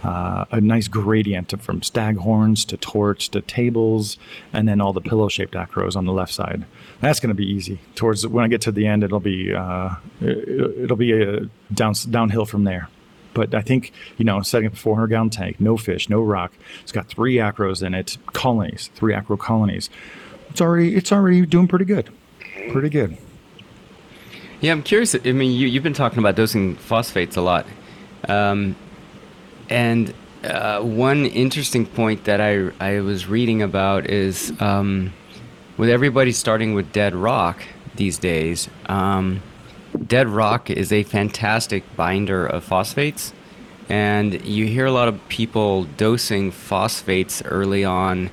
[0.04, 4.18] uh, a nice gradient from staghorns to torch to tables,
[4.54, 6.66] and then all the pillow shaped acros on the left side.
[7.02, 7.80] That's going to be easy.
[7.96, 11.94] Towards when I get to the end, it'll be uh, it, will be a down
[12.10, 12.90] downhill from there.
[13.34, 16.54] But I think, you know, setting up a 400 gallon tank, no fish, no rock.
[16.82, 19.90] It's got three acros in it, colonies, three acro colonies.
[20.50, 22.10] It's already, it's already doing pretty good.
[22.72, 23.18] Pretty good.
[24.62, 25.16] Yeah, I'm curious.
[25.16, 27.66] I mean, you, you've been talking about dosing phosphates a lot.
[28.28, 28.76] Um,
[29.70, 30.14] and
[30.44, 35.14] uh, one interesting point that I, I was reading about is um,
[35.78, 37.64] with everybody starting with dead rock
[37.96, 39.42] these days, um,
[40.08, 43.34] dead rock is a fantastic binder of phosphates.
[43.88, 48.30] And you hear a lot of people dosing phosphates early on,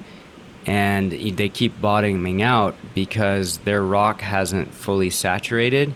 [0.67, 5.95] and they keep bottoming out because their rock hasn't fully saturated.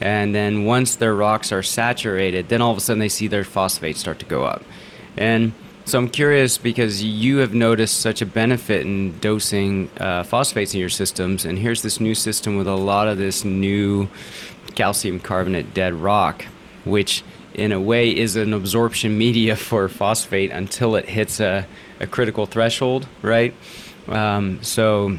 [0.00, 3.44] And then once their rocks are saturated, then all of a sudden they see their
[3.44, 4.62] phosphates start to go up.
[5.16, 5.52] And
[5.86, 10.80] so I'm curious because you have noticed such a benefit in dosing uh, phosphates in
[10.80, 14.08] your systems, and here's this new system with a lot of this new
[14.74, 16.44] calcium carbonate dead rock,
[16.84, 17.22] which
[17.54, 21.66] in a way is an absorption media for phosphate until it hits a,
[22.00, 23.54] a critical threshold, right?
[24.08, 25.18] Um, so,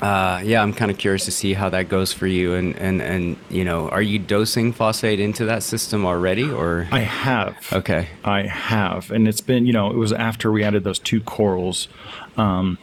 [0.00, 2.54] uh, yeah, I'm kind of curious to see how that goes for you.
[2.54, 6.86] And, and, and, you know, are you dosing phosphate into that system already or?
[6.92, 7.56] I have.
[7.72, 8.08] Okay.
[8.24, 9.10] I have.
[9.10, 11.88] And it's been, you know, it was after we added those two corals.
[12.36, 12.78] Um,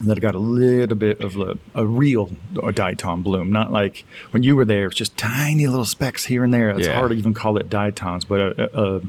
[0.00, 4.56] that got a little bit of a, a real diatom bloom, not like when you
[4.56, 4.86] were there.
[4.86, 6.70] It's just tiny little specks here and there.
[6.70, 6.94] It's yeah.
[6.94, 9.00] hard to even call it diatoms, but a, a, a,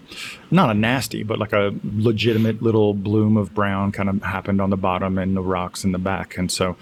[0.52, 4.70] not a nasty, but like a legitimate little bloom of brown kind of happened on
[4.70, 6.38] the bottom and the rocks in the back.
[6.38, 6.76] And so,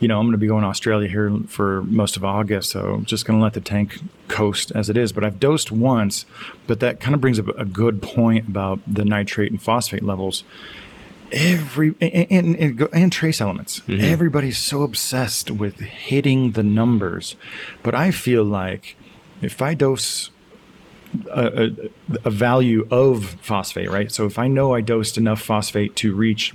[0.00, 2.94] you know, I'm going to be going to Australia here for most of August, so
[2.94, 5.12] I'm just going to let the tank coast as it is.
[5.12, 6.26] But I've dosed once,
[6.66, 10.42] but that kind of brings up a good point about the nitrate and phosphate levels
[11.32, 13.80] every and, and, and trace elements.
[13.80, 14.04] Mm-hmm.
[14.04, 17.36] Everybody's so obsessed with hitting the numbers,
[17.82, 18.96] but I feel like
[19.42, 20.30] if I dose
[21.30, 21.70] a, a,
[22.24, 24.10] a, value of phosphate, right?
[24.10, 26.52] So if I know I dosed enough phosphate to reach,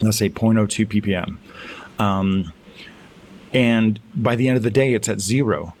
[0.00, 1.36] let's say 0.02 ppm,
[2.00, 2.52] um,
[3.52, 5.74] and by the end of the day it's at zero.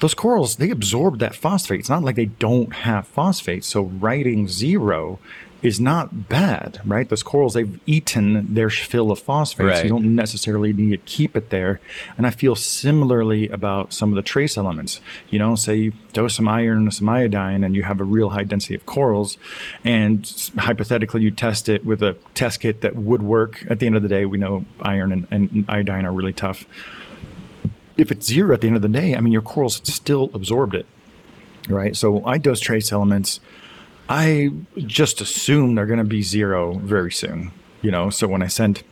[0.00, 1.80] Those corals they absorb that phosphate.
[1.80, 3.64] It's not like they don't have phosphate.
[3.64, 5.18] So writing zero
[5.60, 7.08] is not bad, right?
[7.08, 9.68] Those corals, they've eaten their fill of phosphates.
[9.68, 9.84] right.
[9.84, 11.80] you don't necessarily need to keep it there.
[12.16, 15.00] And I feel similarly about some of the trace elements.
[15.30, 18.30] You know, say you dose some iron, and some iodine, and you have a real
[18.30, 19.36] high density of corals,
[19.84, 23.64] and hypothetically you test it with a test kit that would work.
[23.68, 26.66] At the end of the day, we know iron and, and iodine are really tough.
[27.96, 30.76] If it's zero at the end of the day, I mean, your corals still absorbed
[30.76, 30.86] it,
[31.68, 31.96] right?
[31.96, 33.40] So I dose trace elements
[34.08, 37.52] I just assume they're going to be zero very soon.
[37.82, 38.82] You know, so when I send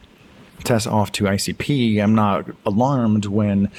[0.65, 3.71] tests off to ICP, I'm not alarmed when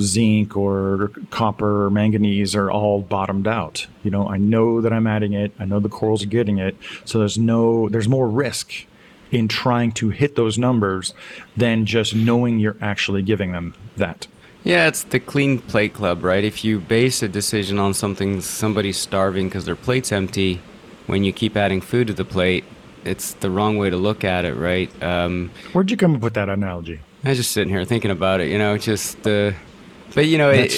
[0.00, 3.86] zinc or copper or manganese are all bottomed out.
[4.02, 5.52] You know, I know that I'm adding it.
[5.58, 6.76] I know the corals are getting it.
[7.04, 8.72] So there's no, there's more risk
[9.30, 11.14] in trying to hit those numbers
[11.56, 14.26] than just knowing you're actually giving them that.
[14.62, 16.44] Yeah, it's the clean plate club, right?
[16.44, 20.60] If you base a decision on something somebody's starving because their plate's empty,
[21.12, 22.64] when you keep adding food to the plate,
[23.04, 24.90] it's the wrong way to look at it, right?
[25.02, 27.00] Um, Where'd you come up with that analogy?
[27.22, 29.54] I was just sitting here thinking about it, you know, just the.
[30.14, 30.72] but you know, it,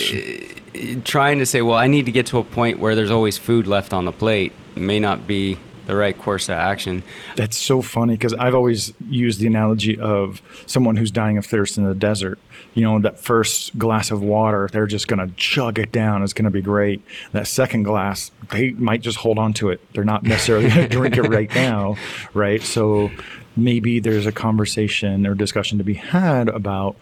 [0.74, 3.38] it- trying to say, well, I need to get to a point where there's always
[3.38, 5.56] food left on the plate may not be
[5.86, 7.02] the right course of action.
[7.36, 11.78] That's so funny because I've always used the analogy of someone who's dying of thirst
[11.78, 12.38] in the desert.
[12.74, 16.22] You know, that first glass of water, they're just going to chug it down.
[16.22, 17.02] It's going to be great.
[17.32, 19.80] That second glass, they might just hold on to it.
[19.92, 21.96] They're not necessarily going to drink it right now,
[22.32, 22.62] right?
[22.62, 23.10] So
[23.56, 26.96] maybe there's a conversation or discussion to be had about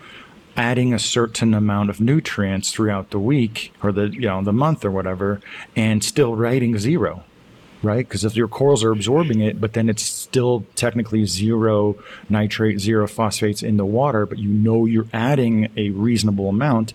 [0.57, 4.85] adding a certain amount of nutrients throughout the week or the you know the month
[4.85, 5.41] or whatever
[5.75, 7.25] and still writing zero
[7.83, 8.07] right?
[8.07, 11.97] Because if your corals are absorbing it, but then it's still technically zero
[12.29, 16.93] nitrate, zero phosphates in the water, but you know you're adding a reasonable amount,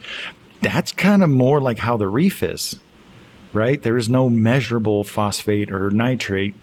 [0.61, 2.79] that's kind of more like how the reef is,
[3.53, 3.81] right?
[3.81, 6.55] There is no measurable phosphate or nitrate.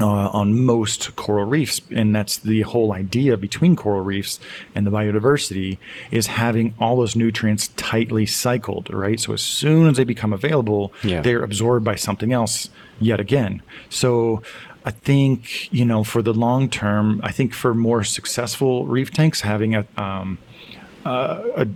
[0.00, 4.40] Uh, on most coral reefs, and that's the whole idea between coral reefs
[4.74, 5.78] and the biodiversity
[6.10, 9.20] is having all those nutrients tightly cycled, right?
[9.20, 11.20] So as soon as they become available, Yeah.
[11.20, 13.62] they're absorbed by something else yet again.
[13.88, 14.42] So
[14.84, 19.42] I think, you know, for the long term, I think for more successful reef tanks,
[19.42, 20.38] having a, um,
[21.06, 21.68] uh, a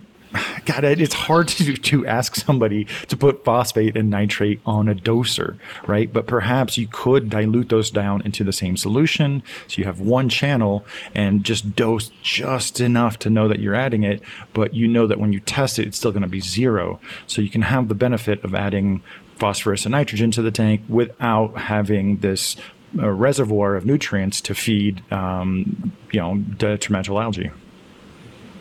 [0.65, 5.59] God, it's hard to, to ask somebody to put phosphate and nitrate on a doser,
[5.87, 6.13] right?
[6.13, 9.43] But perhaps you could dilute those down into the same solution.
[9.67, 14.03] So you have one channel and just dose just enough to know that you're adding
[14.03, 14.23] it,
[14.53, 17.01] but you know that when you test it, it's still going to be zero.
[17.27, 19.03] So you can have the benefit of adding
[19.37, 22.57] phosphorus and nitrogen to the tank without having this
[22.99, 27.51] uh, reservoir of nutrients to feed, um, you know, detrimental algae.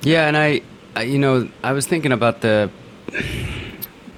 [0.02, 0.62] Yeah, and I, I,
[1.02, 2.72] you know, I was thinking about the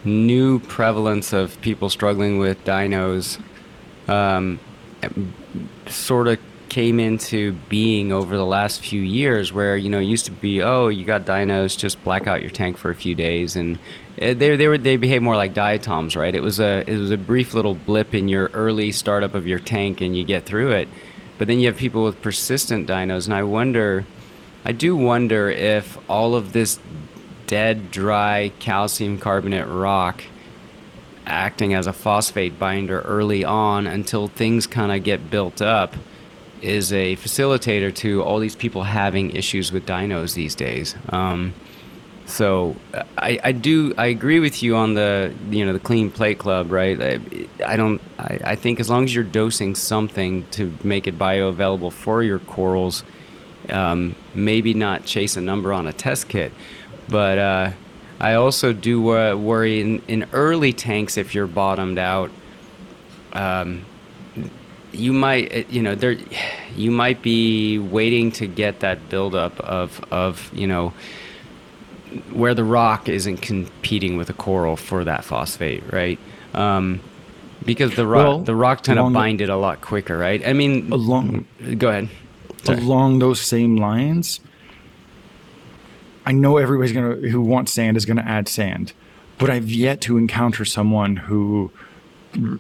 [0.04, 3.42] new prevalence of people struggling with dinos.
[4.08, 4.60] Um,
[5.88, 10.26] sort of came into being over the last few years, where you know it used
[10.26, 13.56] to be, oh, you got dinos, just black out your tank for a few days,
[13.56, 13.78] and
[14.22, 16.34] uh, they they were they behave more like diatoms, right?
[16.34, 19.60] It was a it was a brief little blip in your early startup of your
[19.60, 20.88] tank, and you get through it.
[21.38, 24.06] But then you have people with persistent dinos, and I wonder,
[24.66, 26.80] I do wonder if all of this
[27.48, 30.24] dead, dry calcium carbonate rock
[31.26, 35.96] acting as a phosphate binder early on until things kind of get built up
[36.62, 40.96] is a facilitator to all these people having issues with dinos these days.
[41.10, 41.54] Um,
[42.26, 42.76] so
[43.18, 46.72] I, I do I agree with you on the you know the clean plate club
[46.72, 47.20] right I,
[47.66, 51.92] I don't I, I think as long as you're dosing something to make it bioavailable
[51.92, 53.04] for your corals
[53.72, 56.52] um, maybe not chase a number on a test kit
[57.08, 57.72] but uh,
[58.20, 62.32] I also do uh, worry in, in early tanks if you're bottomed out
[63.34, 63.86] um,
[64.92, 66.18] you might uh, you know there
[66.76, 70.94] you might be waiting to get that buildup of of you know
[72.32, 76.20] where the rock isn't competing with the coral for that phosphate, right?
[76.54, 77.02] Um,
[77.66, 80.46] because the rock, Well, the rock tend to bind it a lot quicker, right?
[80.46, 81.46] I mean, Along
[81.78, 82.10] go ahead.
[82.68, 84.40] Along those same lines,
[86.26, 88.94] I know everybody's gonna who wants sand is gonna add sand,
[89.38, 91.72] but I've yet to encounter someone who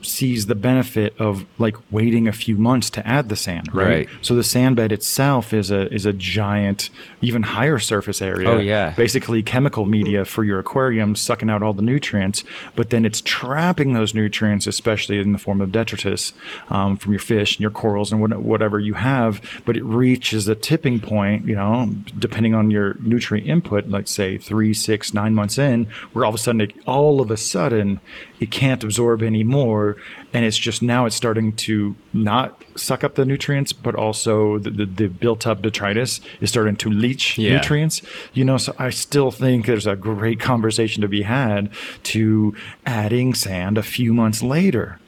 [0.01, 4.09] sees the benefit of like waiting a few months to add the sand right, Right.
[4.21, 6.89] so the sand bed itself is a is a giant
[7.21, 8.91] even higher surface area Oh, yeah.
[8.97, 12.43] basically chemical media for your aquarium sucking out all the nutrients
[12.75, 16.33] but then it's trapping those nutrients especially in the form of detritus
[16.69, 20.47] um, from your fish and your corals and what, whatever you have but it reaches
[20.47, 25.33] a tipping point you know depending on your nutrient input let's say three six nine
[25.35, 27.99] months in where all of a sudden it, all of a sudden
[28.39, 29.97] it can't absorb anymore
[30.33, 34.69] and it's just now it's starting to not suck up the nutrients but also the,
[34.69, 37.55] the, the built up detritus is starting to leach Yeah.
[37.57, 38.01] nutrients
[38.33, 41.69] you know so i still think there's a great conversation to be had
[42.03, 44.99] to adding sand a few months later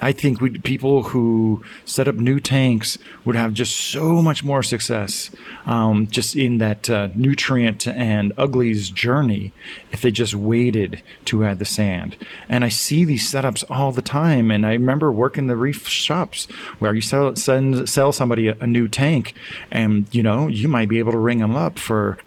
[0.00, 4.62] i think we, people who set up new tanks would have just so much more
[4.62, 5.30] success
[5.66, 9.52] um, just in that uh, nutrient and uglies journey
[9.92, 12.16] if they just waited to add the sand.
[12.48, 16.46] And i see these setups all the time and i remember working the reef shops
[16.78, 19.34] where you sell, send, sell somebody a, a new tank
[19.70, 22.18] and you know you might be able to ring them up for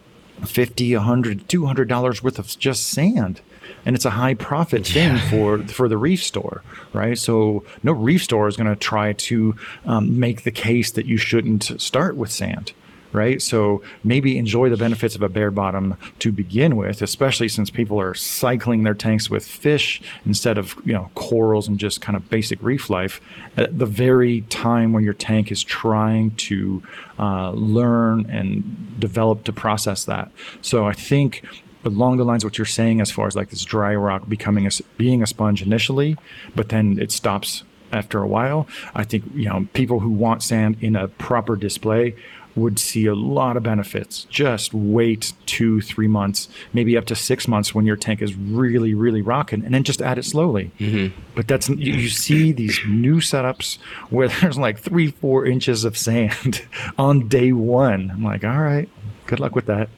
[0.45, 3.41] 50 100 200 dollars worth of just sand
[3.85, 6.63] and it's a high profit thing for for the reef store
[6.93, 9.55] right so no reef store is going to try to
[9.85, 12.73] um, make the case that you shouldn't start with sand
[13.11, 13.41] right?
[13.41, 17.99] So maybe enjoy the benefits of a bare bottom to begin with, especially since people
[17.99, 22.29] are cycling their tanks with fish instead of you know corals and just kind of
[22.29, 23.21] basic reef life.
[23.57, 26.83] At the very time when your tank is trying to
[27.17, 30.31] uh, learn and develop to process that.
[30.61, 31.43] So I think
[31.83, 34.67] along the lines of what you're saying as far as like this dry rock becoming
[34.67, 36.17] a being a sponge initially
[36.55, 40.77] but then it stops after a while i think you know people who want sand
[40.81, 42.15] in a proper display
[42.55, 44.25] would see a lot of benefits.
[44.25, 48.93] Just wait two three months maybe up to six months when your tank is really
[48.93, 50.71] really rocking and then just add it slowly.
[50.79, 51.19] Mm-hmm.
[51.35, 53.77] but that's you, you see these new setups
[54.09, 56.63] where there's like three four inches of sand
[56.97, 58.11] on day one.
[58.11, 58.89] I'm like all right
[59.25, 59.89] good luck with that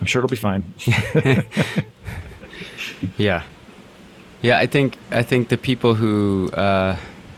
[0.00, 0.64] I'm sure it'll be fine.
[3.18, 3.42] yeah,
[4.42, 4.58] yeah.
[4.58, 6.96] I think I think the people who uh,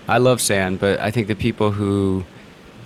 [0.09, 2.25] I love sand, but I think the people who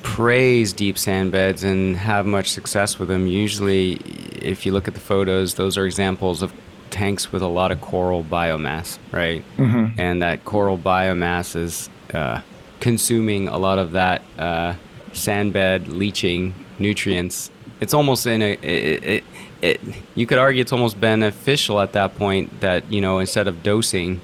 [0.02, 3.94] praise deep sand beds and have much success with them usually,
[4.40, 6.52] if you look at the photos, those are examples of
[6.90, 9.44] tanks with a lot of coral biomass, right?
[9.56, 10.00] Mm-hmm.
[10.00, 12.40] And that coral biomass is uh,
[12.80, 14.74] consuming a lot of that uh,
[15.12, 17.50] sand bed leaching nutrients.
[17.80, 19.24] It's almost in a it, it,
[19.62, 19.80] it,
[20.14, 24.20] you could argue it's almost beneficial at that point that you know instead of dosing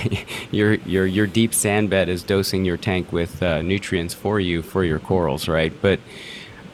[0.50, 4.62] your your your deep sand bed is dosing your tank with uh, nutrients for you
[4.62, 5.72] for your corals right?
[5.80, 6.00] But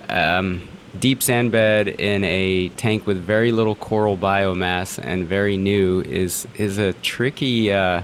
[0.09, 0.67] um,
[0.99, 6.47] deep sand bed in a tank with very little coral biomass and very new is
[6.55, 8.03] is a tricky uh,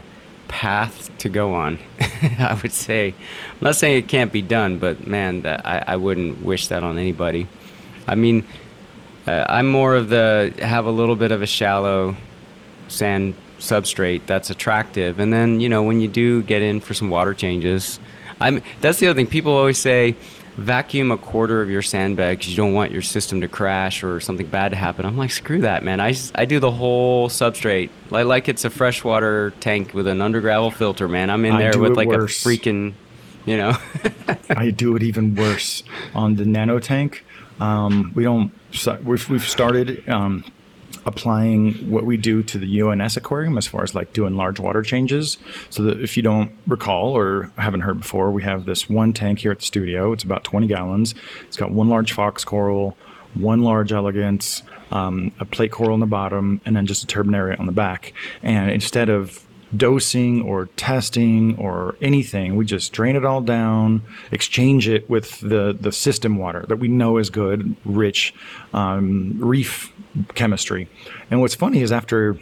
[0.48, 1.78] path to go on
[2.38, 3.08] I would say.
[3.08, 6.82] I'm not saying it can't be done but man that, I, I wouldn't wish that
[6.82, 7.46] on anybody.
[8.06, 8.44] I mean
[9.26, 12.16] uh, I'm more of the have a little bit of a shallow
[12.88, 17.08] sand substrate that's attractive, and then you know when you do get in for some
[17.10, 17.98] water changes,
[18.40, 20.16] I'm that's the other thing people always say.
[20.56, 24.04] Vacuum a quarter of your sand bed because you don't want your system to crash
[24.04, 25.04] or something bad to happen.
[25.04, 26.00] I'm like, screw that, man.
[26.00, 27.90] I, I do the whole substrate.
[28.10, 31.28] Like, like it's a freshwater tank with an under gravel filter, man.
[31.28, 32.46] I'm in there with like worse.
[32.46, 32.94] a freaking,
[33.44, 33.76] you know.
[34.48, 35.82] I do it even worse
[36.14, 37.24] on the nano tank.
[37.60, 38.52] Um, we don't
[39.04, 40.44] we've, we've started um,
[41.06, 44.82] applying what we do to the UNS aquarium as far as like doing large water
[44.82, 45.38] changes.
[45.70, 49.40] So that if you don't recall or haven't heard before, we have this one tank
[49.40, 50.12] here at the studio.
[50.12, 51.14] It's about 20 gallons.
[51.42, 52.96] It's got one large fox coral,
[53.34, 57.58] one large elegance, um, a plate coral on the bottom, and then just a turbinaria
[57.58, 58.12] on the back.
[58.42, 59.44] And instead of
[59.76, 62.56] dosing or testing or anything.
[62.56, 66.88] We just drain it all down, exchange it with the, the system water that we
[66.88, 68.34] know is good, rich
[68.72, 69.92] um, reef
[70.34, 70.88] chemistry.
[71.30, 72.38] And what's funny is after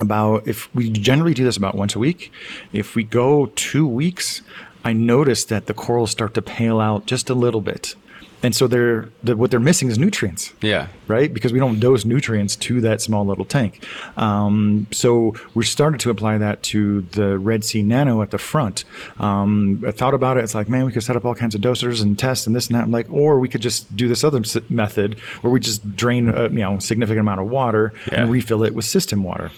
[0.00, 2.32] about, if we generally do this about once a week,
[2.72, 4.42] if we go two weeks,
[4.84, 7.94] I notice that the corals start to pale out just a little bit
[8.42, 10.52] and so they're the, what they're missing is nutrients.
[10.62, 10.88] Yeah.
[11.08, 13.84] Right, because we don't dose nutrients to that small little tank.
[14.16, 18.84] Um, so we started to apply that to the Red Sea Nano at the front.
[19.18, 20.44] Um, I thought about it.
[20.44, 22.68] It's like, man, we could set up all kinds of dosers and tests and this
[22.68, 22.84] and that.
[22.84, 26.44] I'm like, or we could just do this other method where we just drain a
[26.44, 28.22] you know significant amount of water yeah.
[28.22, 29.50] and refill it with system water.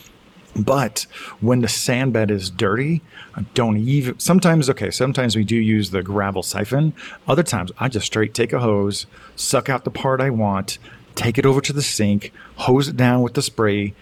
[0.55, 1.07] But
[1.41, 3.01] when the sand bed is dirty,
[3.35, 4.19] I don't even.
[4.19, 6.93] Sometimes, okay, sometimes we do use the gravel siphon.
[7.27, 10.79] Other times, I just straight take a hose, suck out the part I want,
[11.15, 13.95] take it over to the sink, hose it down with the spray,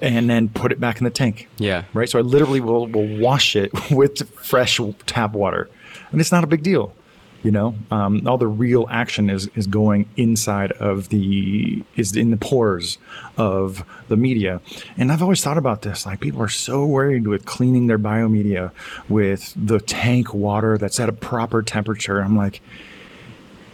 [0.00, 1.48] and then put it back in the tank.
[1.58, 1.84] Yeah.
[1.92, 2.08] Right.
[2.08, 5.68] So I literally will, will wash it with fresh tap water,
[6.10, 6.94] and it's not a big deal.
[7.42, 12.32] You know, um, all the real action is is going inside of the is in
[12.32, 12.98] the pores
[13.36, 14.60] of the media.
[14.96, 16.04] And I've always thought about this.
[16.04, 18.72] Like people are so worried with cleaning their biomedia
[19.08, 22.20] with the tank water that's at a proper temperature.
[22.20, 22.60] I'm like,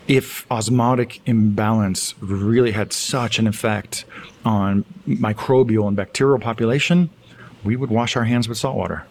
[0.09, 4.05] if osmotic imbalance really had such an effect
[4.45, 7.09] on microbial and bacterial population,
[7.65, 9.07] we would wash our hands with salt water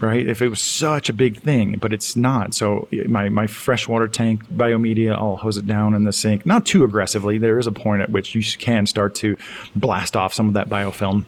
[0.00, 0.26] right?
[0.26, 2.54] If it was such a big thing, but it's not.
[2.54, 6.84] So my my freshwater tank biomedia, I'll hose it down in the sink, not too
[6.84, 7.38] aggressively.
[7.38, 9.36] There is a point at which you can start to
[9.74, 11.24] blast off some of that biofilm.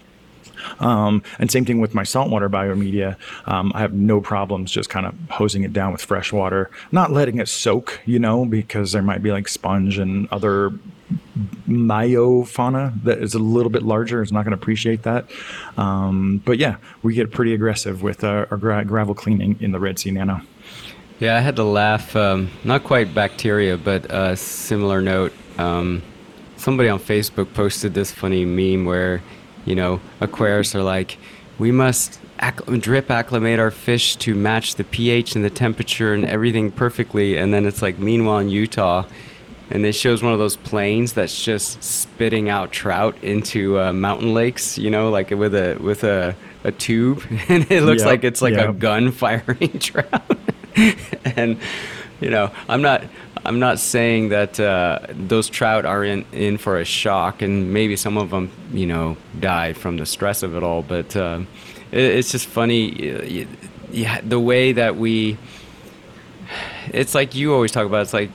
[0.78, 3.16] Um, and same thing with my saltwater biomedia.
[3.46, 7.10] Um, I have no problems just kind of hosing it down with fresh water, not
[7.10, 10.70] letting it soak, you know, because there might be like sponge and other
[11.68, 15.30] meiofauna that is a little bit larger is not going to appreciate that.
[15.76, 19.78] Um, but yeah, we get pretty aggressive with our, our gra- gravel cleaning in the
[19.78, 20.40] Red Sea Nano.
[21.18, 22.16] Yeah, I had to laugh.
[22.16, 25.32] Um, not quite bacteria, but a similar note.
[25.58, 26.02] Um,
[26.56, 29.22] somebody on Facebook posted this funny meme where,
[29.64, 31.18] you know, aquarists are like,
[31.58, 32.18] we must
[32.78, 37.36] drip acclimate our fish to match the pH and the temperature and everything perfectly.
[37.36, 39.04] And then it's like, meanwhile in Utah,
[39.70, 44.34] and it shows one of those planes that's just spitting out trout into uh, mountain
[44.34, 44.76] lakes.
[44.78, 48.42] You know, like with a with a a tube, and it looks Yep, like it's
[48.42, 50.38] like a gun firing trout.
[51.24, 51.58] and
[52.20, 53.04] you know, I'm not.
[53.42, 57.96] I'm not saying that uh, those trout are in, in for a shock, and maybe
[57.96, 60.82] some of them, you know, die from the stress of it all.
[60.82, 61.40] But uh,
[61.90, 63.46] it, it's just funny,
[63.90, 65.38] yeah, the way that we.
[66.92, 68.02] It's like you always talk about.
[68.02, 68.30] It's like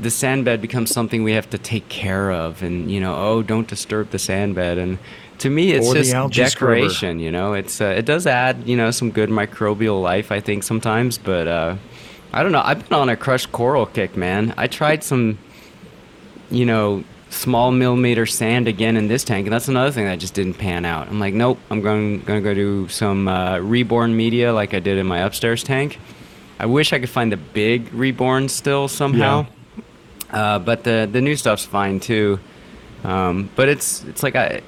[0.00, 3.42] the sand bed becomes something we have to take care of, and you know, oh,
[3.42, 4.78] don't disturb the sand bed.
[4.78, 4.98] And
[5.38, 6.74] to me, it's Or just algae scrubber.
[6.76, 7.20] decoration.
[7.20, 10.62] You know, it's uh, it does add you know some good microbial life, I think
[10.62, 11.48] sometimes, but.
[11.48, 11.76] Uh,
[12.30, 12.60] I don't know.
[12.62, 14.52] I've been on a crushed coral kick, man.
[14.58, 15.38] I tried some,
[16.50, 20.34] you know, small millimeter sand again in this tank, and that's another thing that just
[20.34, 21.08] didn't pan out.
[21.08, 21.58] I'm like, nope.
[21.70, 25.20] I'm going going to go do some uh, reborn media like I did in my
[25.20, 25.98] upstairs tank.
[26.60, 29.46] I wish I could find the big reborn still somehow,
[30.30, 32.38] uh, but the the new stuff's fine too.
[33.04, 34.62] Um, but it's it's like I.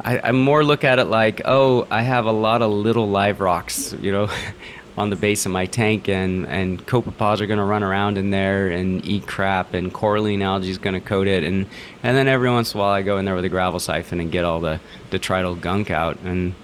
[0.00, 3.40] I, I more look at it like, oh, I have a lot of little live
[3.40, 4.30] rocks, you know,
[4.96, 8.68] on the base of my tank, and and copepods are gonna run around in there
[8.68, 11.66] and eat crap, and coralline algae is gonna coat it, and
[12.04, 14.20] and then every once in a while I go in there with a gravel siphon
[14.20, 14.78] and get all the
[15.10, 16.54] detrital gunk out, and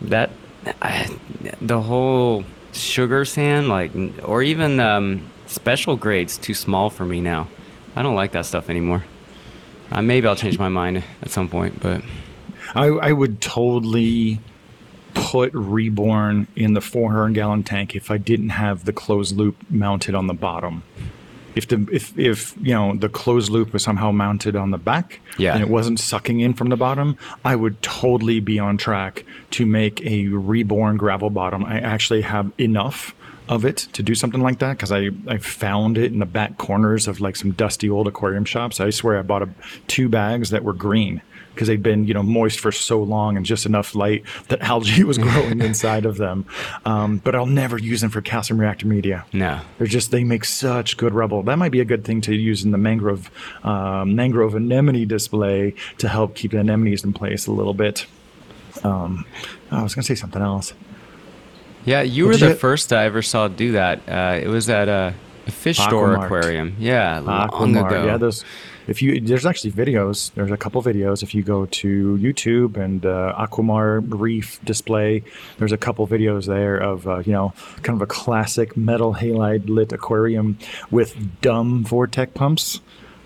[0.00, 0.30] that
[0.82, 1.16] I,
[1.60, 3.92] the whole sugar sand, like,
[4.24, 7.48] or even um, special grades, too small for me now.
[7.96, 9.04] I don't like that stuff anymore.
[9.90, 12.02] Uh, maybe I'll change my mind at some point, but.
[12.74, 14.40] I, I would totally
[15.14, 20.14] put Reborn in the 400 gallon tank if I didn't have the closed loop mounted
[20.14, 20.82] on the bottom.
[21.54, 25.20] If the if if you know the closed loop was somehow mounted on the back
[25.38, 25.54] Yeah.
[25.54, 29.66] and it wasn't sucking in from the bottom, I would totally be on track to
[29.66, 31.64] make a reborn gravel bottom.
[31.64, 33.12] I actually have enough
[33.48, 36.58] of it to do something like that because I, I found it in the back
[36.58, 38.80] corners of like some dusty old aquarium shops.
[38.80, 39.48] I swear I bought a,
[39.86, 41.22] two bags that were green
[41.54, 45.02] because they'd been you know moist for so long and just enough light that algae
[45.04, 46.46] was growing inside of them.
[46.84, 49.26] Um, but I'll never use them for calcium reactor media.
[49.32, 49.60] No.
[49.78, 51.42] They're just they make such good rubble.
[51.42, 53.30] That might be a good thing to use in the mangrove
[53.64, 58.06] um, mangrove anemone display to help keep the anemones in place a little bit.
[58.84, 59.24] Um,
[59.70, 60.74] I was gonna say something else.
[61.84, 64.00] Yeah, you What were the you- first I ever saw do that.
[64.08, 65.14] Uh, it was at a,
[65.46, 66.76] a fish store aquarium.
[66.78, 68.06] Yeah, long Aquamart, ago.
[68.06, 68.44] Yeah, those.
[68.86, 70.32] If you there's actually videos.
[70.34, 71.22] There's a couple videos.
[71.22, 75.22] If you go to YouTube and uh, Aquamar Reef display,
[75.58, 77.52] there's a couple videos there of uh, you know
[77.82, 80.58] kind of a classic metal halide lit aquarium
[80.90, 82.80] with dumb Vortech pumps.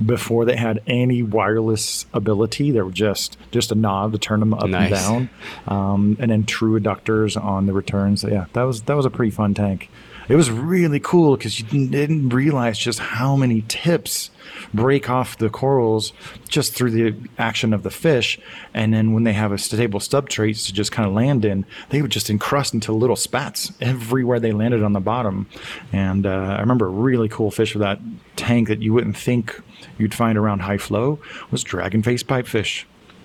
[0.04, 4.52] Before they had any wireless ability, they were just just a knob to turn them
[4.54, 4.90] up Nice.
[5.08, 5.30] and down,
[5.68, 8.24] um, and then true adductors on the returns.
[8.24, 9.88] Yeah, that was that was a pretty fun tank.
[10.28, 14.30] It was really cool because you didn't realize just how many tips
[14.74, 16.12] break off the corals
[16.48, 18.38] just through the action of the fish.
[18.74, 22.02] And then when they have a stable substrate to just kind of land in, they
[22.02, 25.48] would just encrust into little spats everywhere they landed on the bottom.
[25.92, 28.00] And uh, I remember a really cool fish of that
[28.36, 29.60] tank that you wouldn't think
[29.98, 31.18] you'd find around high flow
[31.50, 32.84] was dragon face pipefish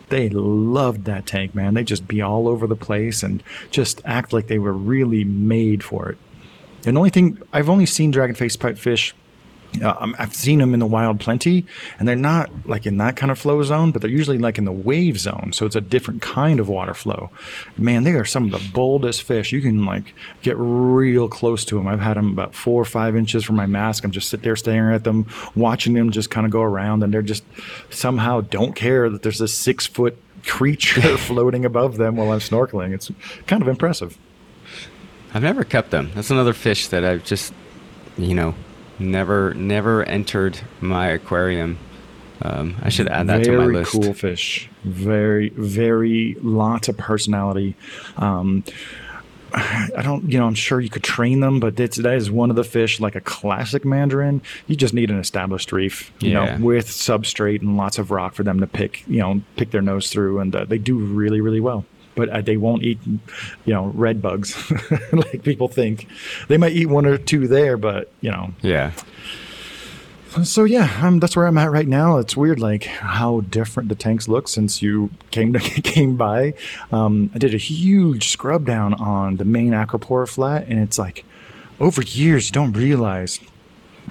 [0.09, 1.73] they loved that tank, man.
[1.73, 5.83] They'd just be all over the place and just act like they were really made
[5.83, 6.17] for it.
[6.85, 9.13] And the only thing I've only seen dragonface pipefish.
[9.81, 11.65] Uh, I've seen them in the wild plenty,
[11.99, 14.65] and they're not like in that kind of flow zone, but they're usually like in
[14.65, 15.51] the wave zone.
[15.53, 17.29] So it's a different kind of water flow.
[17.77, 19.51] Man, they are some of the boldest fish.
[19.51, 21.87] You can like get real close to them.
[21.87, 24.03] I've had them about four or five inches from my mask.
[24.03, 27.13] I'm just sit there staring at them, watching them just kind of go around, and
[27.13, 27.43] they're just
[27.89, 32.93] somehow don't care that there's a six foot creature floating above them while I'm snorkeling.
[32.93, 33.11] It's
[33.45, 34.17] kind of impressive.
[35.33, 36.11] I've never kept them.
[36.15, 37.53] That's another fish that I've just,
[38.17, 38.55] you know,
[38.99, 41.77] never never entered my aquarium.
[42.41, 43.91] Um, I should add that very to my list.
[43.93, 44.69] Very cool fish.
[44.83, 47.75] Very, very lots of personality.
[48.17, 48.63] Um,
[49.53, 52.49] I don't, you know, I'm sure you could train them, but it's, that is one
[52.51, 54.41] of the fish, like a classic mandarin.
[54.67, 56.57] You just need an established reef, you Yeah.
[56.57, 59.81] know, with substrate and lots of rock for them to pick, you know, pick their
[59.81, 61.85] nose through, and uh, they do really, really well.
[62.17, 64.57] But uh, they won't eat, you know, red bugs
[65.13, 66.07] like people think.
[66.49, 68.91] They might eat one or two there, but you know, Yeah.
[70.43, 72.17] so yeah, um, that's where I'm at right now.
[72.17, 75.59] It's weird, like how different the tanks look since you came to,
[75.93, 76.53] came by.
[76.91, 81.23] Um, I did a huge scrub down on the main Acropora flat, and it's like
[81.79, 83.39] over years you don't realize.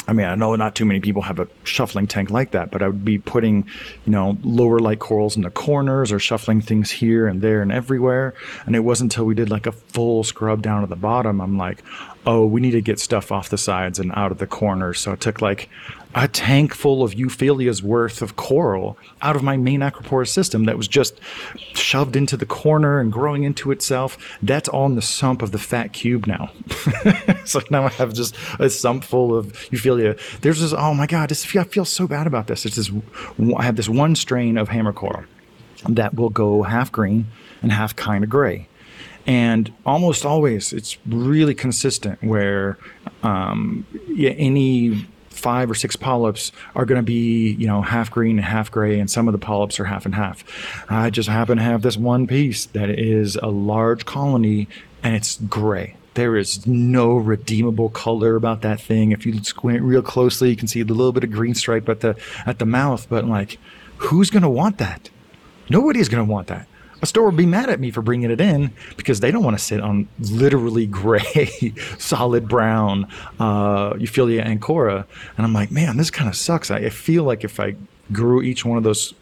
[0.08, 2.82] I mean, I know not too many people have a shuffling tank like that, but
[2.82, 3.68] I would be putting,
[4.04, 7.72] you know, lower light corals in the corners or shuffling things here and there and
[7.72, 8.34] everywhere.
[8.66, 11.56] And it wasn't until we did like a full scrub down at the bottom, I'm
[11.56, 11.82] like,
[12.26, 15.00] oh, we need to get stuff off the sides and out of the corners.
[15.00, 15.68] So it took like
[16.16, 20.78] a tank full of euphyllia's worth of coral out of my main Acroporas system that
[20.78, 21.20] was just
[21.74, 24.16] shoved into the corner and growing into itself.
[24.42, 26.50] That's in the sump of the fat cube now.
[27.44, 30.18] so now I have just a sump full of euphyllia.
[30.40, 32.64] There's this, oh my God, this, I feel so bad about this.
[32.64, 32.90] It's this,
[33.54, 35.24] I have this one strain of hammer coral
[35.86, 37.26] that will go half green
[37.60, 38.68] and half kind of gray
[39.26, 42.78] and almost always it's really consistent where
[43.22, 45.06] um, yeah, any
[45.36, 48.98] five or six polyps are going to be you know half green and half gray
[48.98, 50.44] and some of the polyps are half and half.
[50.90, 54.68] I just happen to have this one piece that is a large colony
[55.02, 55.96] and it's gray.
[56.14, 59.12] There is no redeemable color about that thing.
[59.12, 62.00] If you squint real closely you can see a little bit of green stripe at
[62.00, 62.16] the
[62.46, 63.58] at the mouth but like
[63.98, 65.10] who's going to want that?
[65.68, 66.68] Nobody's going to want that
[67.02, 69.56] a store would be mad at me for bringing it in because they don't want
[69.56, 73.06] to sit on literally gray, solid brown
[73.38, 75.06] uh, Euphyllia ancora.
[75.36, 76.70] And I'm like, man, this kind of sucks.
[76.70, 77.76] I, I, feel like if I
[78.12, 79.14] grew each one of those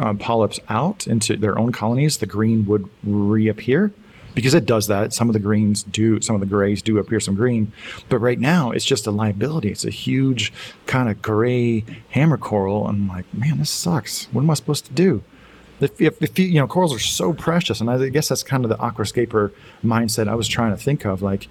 [0.00, 3.92] uh, polyps out into their own colonies, the green would reappear
[4.34, 5.12] because it does that.
[5.12, 7.72] Some of the greens do, some of the grays do appear some green,
[8.08, 9.70] but right now it's just a liability.
[9.70, 10.52] It's a huge
[10.86, 12.86] kind of gray hammer coral.
[12.86, 14.26] I'm like, man, this sucks.
[14.32, 15.22] What am I supposed to do?
[15.80, 18.64] If, if, if you, you know corals are so precious and i guess that's kind
[18.64, 19.52] of the aquascaper
[19.84, 21.48] mindset i was trying to think of like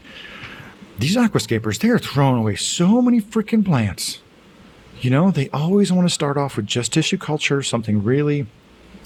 [1.00, 4.20] these aquascapers they're throwing away so many freaking plants.
[5.00, 8.48] You know they always want to start off with just tissue culture something really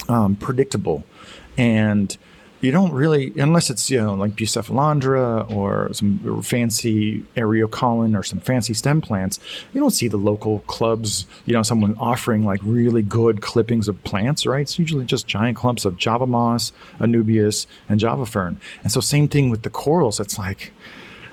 [0.08, 1.04] um, predictable.
[1.56, 2.16] And
[2.64, 8.40] you don't really, unless it's you know like Bucephalandra or some fancy Eriocaulon or some
[8.40, 9.38] fancy stem plants,
[9.74, 11.26] you don't see the local clubs.
[11.44, 14.62] You know, someone offering like really good clippings of plants, right?
[14.62, 18.58] It's usually just giant clumps of Java moss, Anubias, and Java fern.
[18.82, 20.18] And so same thing with the corals.
[20.18, 20.72] It's like.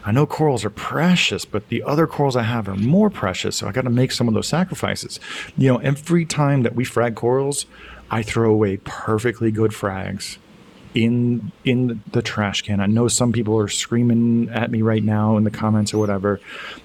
[0.03, 3.57] I know corals are precious, but the other corals I have are more precious.
[3.57, 5.19] So I got to make some of those sacrifices.
[5.55, 7.67] You know, every time that we frag corals,
[8.09, 10.39] I throw away perfectly good frags
[10.93, 12.79] in in the trash can.
[12.79, 16.39] I know some people are screaming at me right now in the comments or whatever,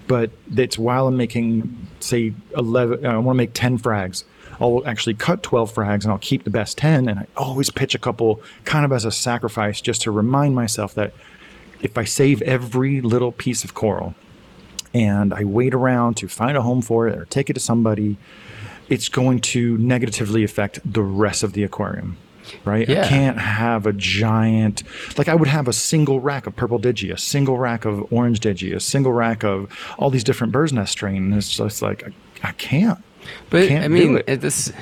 [0.07, 4.25] but it's while I'm making say 11 uh, I want to make 10 frags.
[4.59, 7.95] I'll actually cut 12 frags and I'll keep the best 10 and I always pitch
[7.95, 11.13] a couple kind of as a sacrifice just to remind myself that
[11.83, 14.15] if I save every little piece of coral
[14.95, 18.17] and I wait around to find a home for it or take it to somebody,
[18.89, 22.17] it's going to negatively affect the rest of the aquarium
[22.65, 22.89] right?
[22.89, 23.05] Yeah.
[23.05, 24.83] I can't have a giant,
[25.19, 28.41] like I would have a single rack of purple digi, a single rack of orange
[28.41, 31.17] digi, a single rack of all these different bird's nest strain.
[31.17, 32.05] And it's just like,
[32.43, 33.03] I, I can't.
[33.51, 34.73] But can't I mean, this,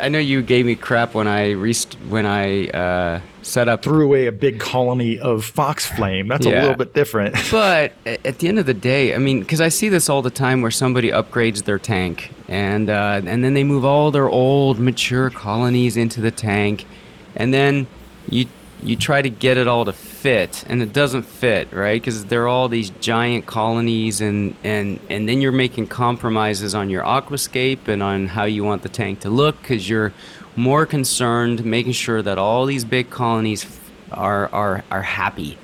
[0.00, 4.04] I know you gave me crap when I rest when I uh, set up threw
[4.04, 6.28] away a big colony of fox flame.
[6.28, 6.52] That's yeah.
[6.52, 7.36] a little bit different.
[7.50, 10.30] but at the end of the day, I mean, because I see this all the
[10.30, 14.78] time where somebody upgrades their tank and uh, and then they move all their old
[14.78, 16.86] mature colonies into the tank,
[17.34, 17.86] and then
[18.28, 18.46] you
[18.82, 22.00] you try to get it all to fit and it doesn't fit right?
[22.00, 27.02] Because they're all these giant colonies and and and then you're making compromises on your
[27.02, 30.12] aquascape and on how you want the tank to look because you're
[30.56, 33.66] more concerned making sure that all these big colonies
[34.12, 35.56] are are are happy.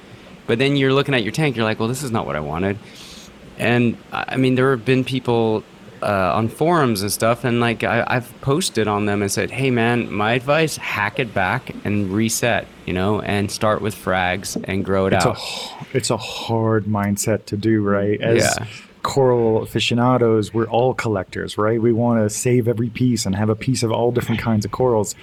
[0.46, 2.40] But then you're looking at your tank you're like well this is not what i
[2.40, 2.78] wanted.
[3.58, 5.64] And i mean there have been people
[6.02, 9.70] uh, on forums and stuff, and like I, I've posted on them and said, "Hey,
[9.70, 14.84] man, my advice: hack it back and reset, you know, and start with frags and
[14.84, 18.20] grow it it's out." A, it's a hard mindset to do, right?
[18.20, 18.66] As yeah.
[19.02, 21.80] coral aficionados, we're all collectors, right?
[21.80, 24.70] We want to save every piece and have a piece of all different kinds of
[24.70, 25.14] corals.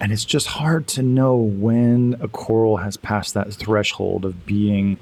[0.00, 4.98] And it's just hard to know when a coral has passed that threshold of being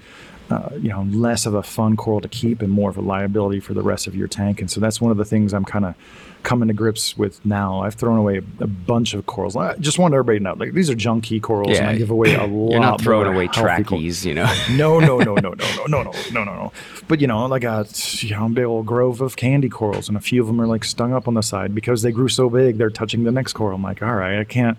[0.50, 3.58] uh, you know less of a fun coral to keep and more of a liability
[3.58, 4.60] for the rest of your tank.
[4.60, 5.94] And so that's one of the things I'm kind of
[6.42, 7.80] coming to grips with now.
[7.80, 9.56] I've thrown away a, bunch of corals.
[9.56, 12.10] I just want everybody to know, like these are junky corals, yeah, and I give
[12.10, 12.70] away a lot.
[12.72, 14.52] You're not throwing away trackies, you know.
[14.72, 16.72] no, no, no, no, no, no, no, no, no, no, no.
[17.08, 17.86] But you know, like a
[18.18, 20.84] you know big old grove of candy corals, and a few of them are like
[20.84, 23.76] stung up on the side because they grew so big, they're touching the next coral.
[23.76, 24.78] I'm like, all right, I can't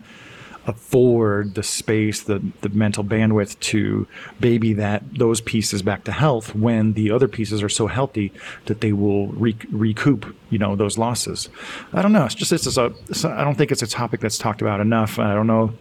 [0.66, 4.08] afford the space, the, the mental bandwidth to
[4.40, 8.32] baby that those pieces back to health when the other pieces are so healthy
[8.66, 11.50] that they will re- recoup, you know, those losses.
[11.92, 12.26] I don't know.
[12.26, 12.66] It's just it's.
[12.66, 12.94] It's a
[13.30, 15.20] I don't think it's a topic that's talked about enough.
[15.20, 15.74] I don't know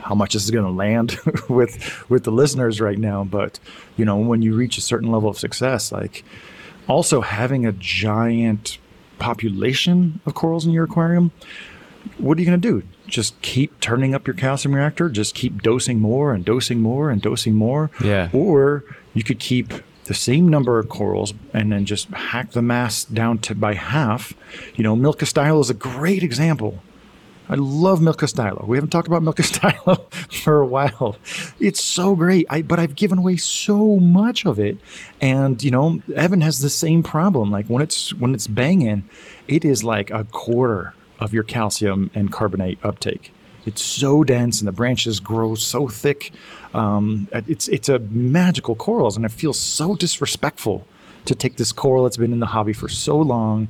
[0.00, 3.58] how much this is going to land with with the listeners right now, but
[3.96, 6.24] you know, when you reach a certain level of success, like
[6.88, 8.78] also having a giant
[9.18, 11.32] population of corals in your aquarium,
[12.18, 12.86] what are you going to do?
[13.06, 17.20] Just keep turning up your calcium reactor, just keep dosing more and dosing more and
[17.20, 17.90] dosing more.
[18.02, 18.30] Yeah.
[18.32, 19.72] Or you could keep
[20.04, 24.34] the same number of corals and then just hack the mass down to by half.
[24.74, 26.82] You know, Milka Stylo is a great example.
[27.46, 28.64] I love Milka Stylo.
[28.66, 29.96] We haven't talked about Milka Stylo
[30.30, 31.16] for a while.
[31.60, 32.46] It's so great.
[32.48, 34.78] I, but I've given away so much of it.
[35.20, 37.50] And, you know, Evan has the same problem.
[37.50, 39.08] Like when it's when it's banging,
[39.46, 43.32] it is like a quarter of your calcium and carbonate uptake.
[43.66, 46.32] It's so dense and the branches grow so thick.
[46.74, 50.86] Um, it's it's a magical corals, and it feels so disrespectful
[51.24, 53.68] to take this coral that's been in the hobby for so long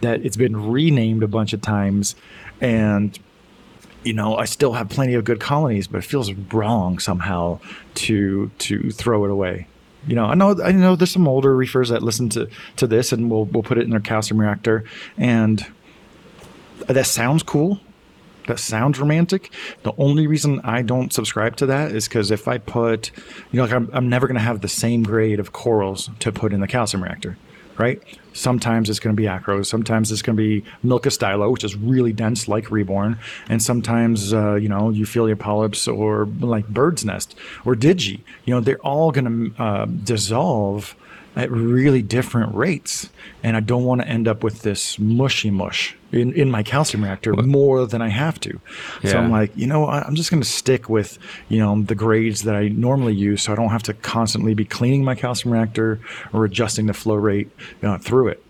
[0.00, 2.14] that it's been renamed a bunch of times
[2.60, 3.18] and
[4.04, 7.58] you know i still have plenty of good colonies but it feels wrong somehow
[7.94, 9.66] to to throw it away
[10.06, 13.12] you know i know i know there's some older reefers that listen to to this
[13.12, 14.84] and we'll we'll put it in their calcium reactor
[15.16, 15.66] and
[16.86, 17.80] that sounds cool
[18.46, 19.50] that sounds romantic.
[19.82, 23.10] The only reason I don't subscribe to that is because if I put,
[23.50, 26.32] you know, like I'm, I'm never going to have the same grade of corals to
[26.32, 27.38] put in the calcium reactor,
[27.78, 28.02] right?
[28.32, 31.76] Sometimes it's going to be acros, sometimes it's going to be Milka stylo, which is
[31.76, 33.18] really dense like reborn,
[33.48, 38.20] and sometimes, uh, you know, Euphyllia polyps or like bird's nest or digi.
[38.44, 40.96] You know, they're all going to uh, dissolve
[41.36, 43.10] at really different rates.
[43.42, 47.04] And I don't want to end up with this mushy mush in, in my calcium
[47.04, 48.60] reactor more than I have to.
[49.02, 49.10] Yeah.
[49.10, 51.18] So I'm like, you know, I'm just going to stick with,
[51.48, 54.64] you know, the grades that I normally use so I don't have to constantly be
[54.64, 56.00] cleaning my calcium reactor
[56.32, 57.50] or adjusting the flow rate
[57.82, 58.42] you know, through it.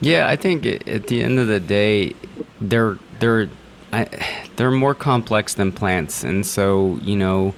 [0.00, 2.14] Yeah, I think at the end of the day,
[2.60, 3.48] they're they're
[3.92, 4.04] I,
[4.56, 7.54] they're more complex than plants, and so you know,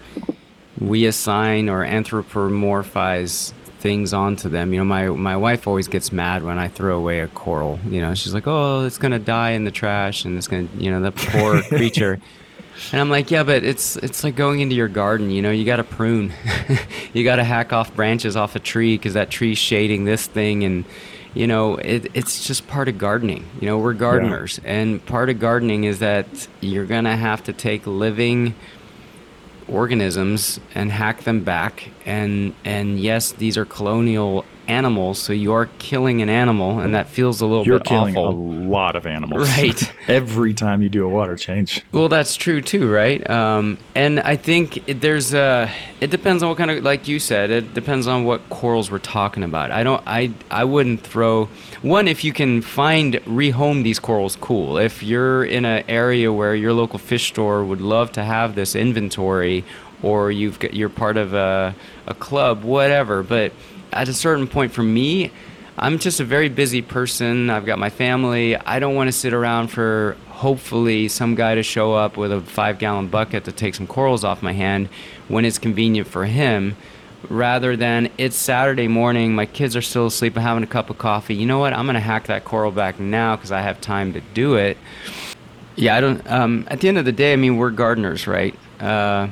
[0.79, 4.73] we assign or anthropomorphize things onto them.
[4.73, 7.79] You know, my my wife always gets mad when I throw away a coral.
[7.89, 10.91] You know, she's like, "Oh, it's gonna die in the trash, and it's gonna, you
[10.91, 12.21] know, the poor creature."
[12.93, 15.31] And I'm like, "Yeah, but it's it's like going into your garden.
[15.31, 16.33] You know, you got to prune,
[17.13, 20.65] you got to hack off branches off a tree because that tree's shading this thing,
[20.65, 20.85] and
[21.35, 23.45] you know, it, it's just part of gardening.
[23.61, 24.73] You know, we're gardeners, yeah.
[24.73, 28.55] and part of gardening is that you're gonna have to take living."
[29.69, 31.91] Organisms and hack them back.
[32.05, 37.09] And and yes, these are colonial animals, so you are killing an animal, and that
[37.09, 38.39] feels a little You're bit killing awful.
[38.39, 39.93] a lot of animals, right?
[40.09, 41.83] Every time you do a water change.
[41.91, 43.29] Well, that's true too, right?
[43.29, 45.71] Um, and I think it, there's a.
[46.01, 48.99] It depends on what kind of, like you said, it depends on what corals we're
[48.99, 49.71] talking about.
[49.71, 50.03] I don't.
[50.07, 51.47] I I wouldn't throw
[51.83, 54.37] one if you can find rehome these corals.
[54.37, 54.79] Cool.
[54.79, 58.77] If you're in an area where your local fish store would love to have this
[58.77, 59.65] inventory,
[60.03, 61.75] or you've got, you're part of a
[62.07, 63.53] a club, whatever, but
[63.93, 65.31] at a certain point for me,
[65.77, 67.51] I'm just a very busy person.
[67.51, 68.57] I've got my family.
[68.57, 72.41] I don't want to sit around for hopefully some guy to show up with a
[72.41, 74.89] five gallon bucket to take some corals off my hand
[75.29, 76.77] when it's convenient for him
[77.29, 80.99] rather than it's Saturday morning, my kids are still asleep, I'm having a cup of
[80.99, 81.35] coffee.
[81.35, 81.73] You know what?
[81.73, 84.77] I'm going to hack that coral back now because I have time to do it.
[85.77, 86.31] Yeah, I don't.
[86.31, 88.55] Um, at the end of the day, I mean, we're gardeners, right?
[88.81, 89.29] Uh,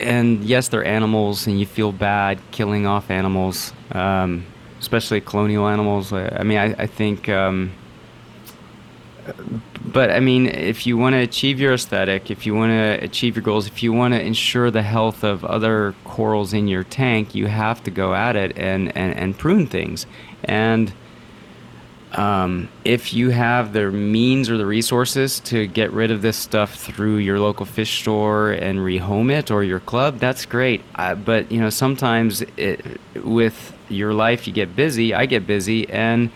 [0.00, 4.44] and yes, they're animals, and you feel bad killing off animals, um,
[4.80, 6.12] especially colonial animals.
[6.12, 7.72] I mean, I, I think, um,
[9.84, 13.36] but I mean, if you want to achieve your aesthetic, if you want to achieve
[13.36, 17.34] your goals, if you want to ensure the health of other corals in your tank,
[17.34, 20.06] you have to go at it and, and, and prune things.
[20.44, 20.92] And
[22.12, 26.74] um, if you have the means or the resources to get rid of this stuff
[26.74, 30.82] through your local fish store and rehome it or your club, that's great.
[30.96, 35.14] Uh, but you know, sometimes it, with your life, you get busy.
[35.14, 36.30] I get busy, and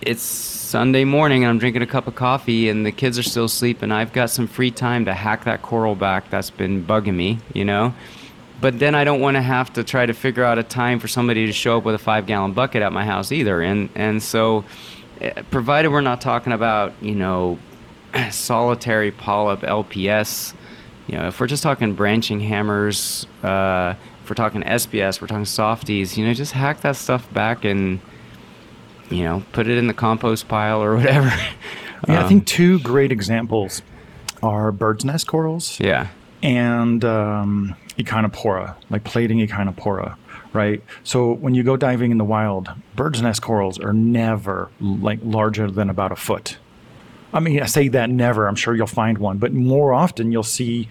[0.00, 3.44] it's Sunday morning, and I'm drinking a cup of coffee, and the kids are still
[3.44, 7.14] asleep, and I've got some free time to hack that coral back that's been bugging
[7.14, 7.40] me.
[7.52, 7.94] You know.
[8.60, 11.08] But then I don't want to have to try to figure out a time for
[11.08, 13.60] somebody to show up with a five gallon bucket at my house either.
[13.60, 14.64] And and so
[15.50, 17.58] provided we're not talking about you know
[18.30, 20.54] solitary polyp LPS.
[21.06, 25.44] You know, if we're just talking branching hammers, uh, if we're talking SPS, we're talking
[25.44, 26.16] softies.
[26.16, 28.00] You know, just hack that stuff back and
[29.10, 31.32] you know put it in the compost pile or whatever.
[32.08, 33.82] Yeah, um, I think two great examples
[34.42, 35.78] are bird's nest corals.
[35.80, 36.08] Yeah.
[36.42, 40.16] And um, Echinopora, like plating Echinopora
[40.54, 40.82] right?
[41.02, 45.70] So when you go diving in the wild, bird's nest corals are never like larger
[45.70, 46.56] than about a foot.
[47.32, 48.46] I mean, I say that never.
[48.46, 50.88] I'm sure you'll find one, but more often you'll see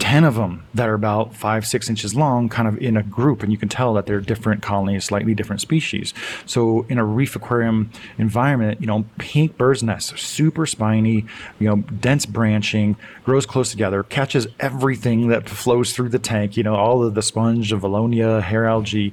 [0.00, 3.42] 10 of them that are about five, six inches long, kind of in a group,
[3.42, 6.14] and you can tell that they're different colonies, slightly different species.
[6.46, 11.26] So, in a reef aquarium environment, you know, pink bird's nest, super spiny,
[11.58, 16.62] you know, dense branching, grows close together, catches everything that flows through the tank, you
[16.62, 19.12] know, all of the sponge, the valonia, hair algae,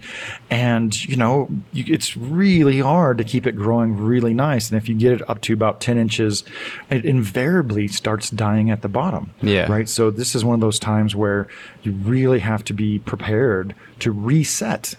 [0.50, 4.72] and, you know, you, it's really hard to keep it growing really nice.
[4.72, 6.46] And if you get it up to about 10 inches,
[6.90, 9.34] it invariably starts dying at the bottom.
[9.42, 9.70] Yeah.
[9.70, 9.90] Right.
[9.90, 11.47] So, this is one of those times where
[11.84, 14.95] you really have to be prepared to reset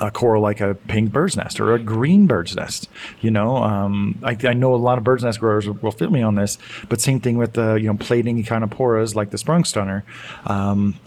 [0.00, 2.88] a coral like a pink bird's nest or a green bird's nest.
[3.20, 6.22] You know, um, I, I, know a lot of bird's nest growers will feel me
[6.22, 10.04] on this, but same thing with the you know plating echinoporas like the sprung stunner.
[10.46, 10.98] Um,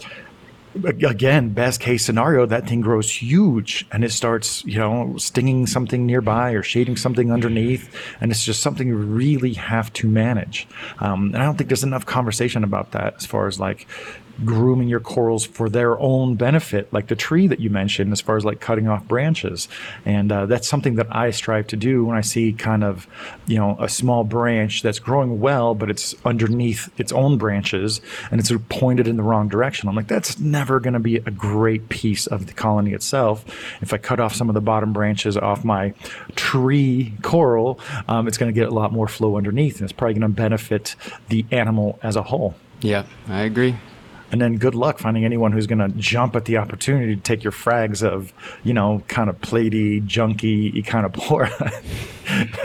[0.84, 6.06] again, best case scenario, that thing grows huge and it starts, you know, stinging something
[6.06, 7.94] nearby or shading something underneath.
[8.20, 10.66] And it's just something you really have to manage.
[10.98, 13.86] Um, and I don't think there's enough conversation about that as far as like,
[14.44, 18.36] grooming your corals for their own benefit, like the tree that you mentioned, as far
[18.36, 19.68] as like cutting off branches.
[20.04, 23.06] And uh, that's something that I strive to do when I see kind of,
[23.46, 28.40] you know, a small branch that's growing well, but it's underneath its own branches and
[28.40, 29.88] it's pointed in the wrong direction.
[29.88, 33.44] I'm like, that's never going to be a great piece of the colony itself.
[33.80, 35.94] If I cut off some of the bottom branches off my
[36.34, 40.14] tree coral, um, it's going to get a lot more flow underneath and it's probably
[40.14, 40.96] going to benefit
[41.28, 42.54] the animal as a whole.
[42.80, 43.76] Yeah, I agree
[44.32, 47.44] and then good luck finding anyone who's going to jump at the opportunity to take
[47.44, 48.32] your frags of,
[48.64, 51.50] you know, kind of platy, junky, poor.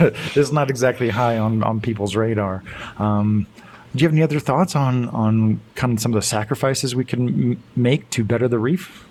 [0.00, 2.64] this is not exactly high on, on people's radar.
[2.98, 3.46] Um,
[3.94, 7.04] do you have any other thoughts on on kind of some of the sacrifices we
[7.04, 9.06] can m- make to better the reef?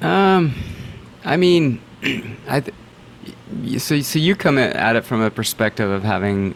[0.00, 0.54] Um,
[1.24, 1.80] I mean,
[2.48, 2.60] I.
[2.60, 2.74] Th-
[3.78, 6.54] so so you come at it from a perspective of having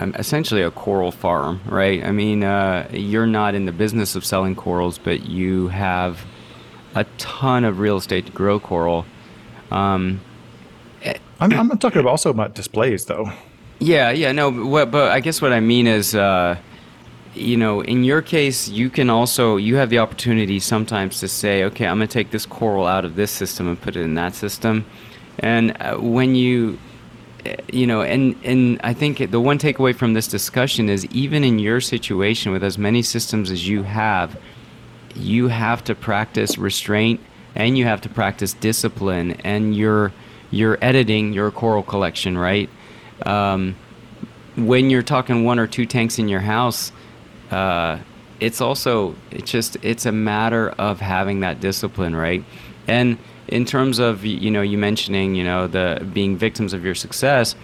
[0.00, 2.02] essentially a coral farm, right?
[2.04, 6.24] I mean, uh, you're not in the business of selling corals, but you have
[6.94, 9.04] a ton of real estate to grow coral.
[9.70, 10.20] Um,
[11.38, 13.30] I'm, I'm talking about also about displays, though.
[13.78, 16.56] Yeah, yeah, no, but, but I guess what I mean is, uh,
[17.34, 21.64] you know, in your case, you can also you have the opportunity sometimes to say,
[21.64, 24.14] okay, I'm going to take this coral out of this system and put it in
[24.14, 24.84] that system,
[25.38, 26.78] and uh, when you
[27.72, 31.58] you know, and and I think the one takeaway from this discussion is even in
[31.58, 34.38] your situation with as many systems as you have,
[35.14, 37.20] you have to practice restraint
[37.54, 40.12] and you have to practice discipline and you're
[40.50, 42.68] you're editing your coral collection, right?
[43.24, 43.76] Um,
[44.56, 46.92] when you're talking one or two tanks in your house,
[47.50, 47.98] uh,
[48.40, 52.44] it's also it's just it's a matter of having that discipline, right?
[52.90, 53.18] And
[53.48, 57.56] in terms of you know you mentioning you know the being victims of your success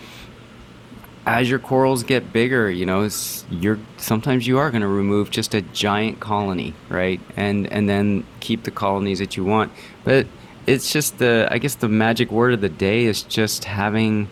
[1.26, 3.08] as your corals get bigger you know
[3.50, 7.20] you're sometimes you are going to remove just a giant colony right?
[7.36, 9.72] And and then keep the colonies that you want.
[10.04, 10.26] But
[10.66, 14.28] it's just the i guess the magic word of the day is just having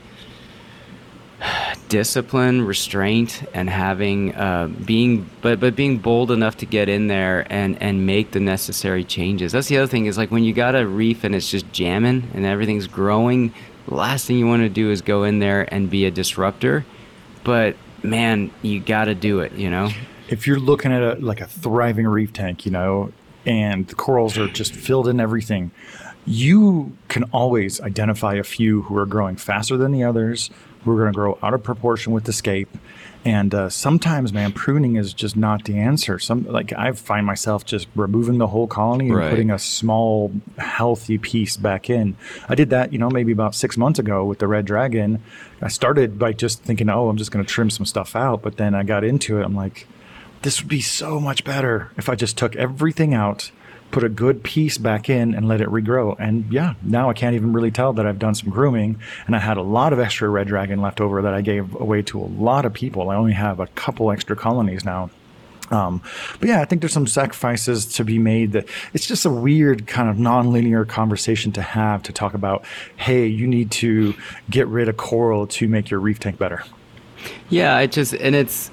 [1.94, 7.46] discipline, restraint, and having uh, being but but being bold enough to get in there
[7.52, 9.52] and and make the necessary changes.
[9.52, 12.28] That's the other thing is like when you got a reef and it's just jamming
[12.34, 13.54] and everything's growing.
[13.86, 16.84] The last thing you want to do is go in there and be a disruptor.
[17.44, 19.52] But man, you got to do it.
[19.52, 19.90] You know.
[20.28, 23.12] If you're looking at a like a thriving reef tank, you know,
[23.46, 25.70] and the corals are just filled in everything
[26.26, 30.50] you can always identify a few who are growing faster than the others
[30.84, 32.68] we're going to grow out of proportion with the scape.
[33.24, 36.18] And uh, sometimes, man, pruning is just not the answer.
[36.18, 39.30] Some like I find myself just removing the whole colony and right.
[39.30, 42.16] putting a small, healthy piece back in.
[42.50, 45.22] I did that, you know, maybe about six months ago with the red dragon.
[45.62, 48.42] I started by just thinking, oh, I'm just going to trim some stuff out.
[48.42, 49.44] But then I got into it.
[49.44, 49.86] I'm like,
[50.42, 53.50] this would be so much better if I just took everything out
[53.94, 56.16] put a good piece back in and let it regrow.
[56.18, 58.98] And yeah, now I can't even really tell that I've done some grooming.
[59.28, 62.02] And I had a lot of extra red dragon left over that I gave away
[62.02, 63.08] to a lot of people.
[63.10, 65.10] I only have a couple extra colonies now.
[65.70, 66.02] Um,
[66.40, 69.86] but yeah, I think there's some sacrifices to be made that it's just a weird
[69.86, 72.64] kind of non-linear conversation to have to talk about,
[72.96, 74.14] hey, you need to
[74.50, 76.64] get rid of coral to make your reef tank better.
[77.48, 78.72] Yeah, it just, and it's,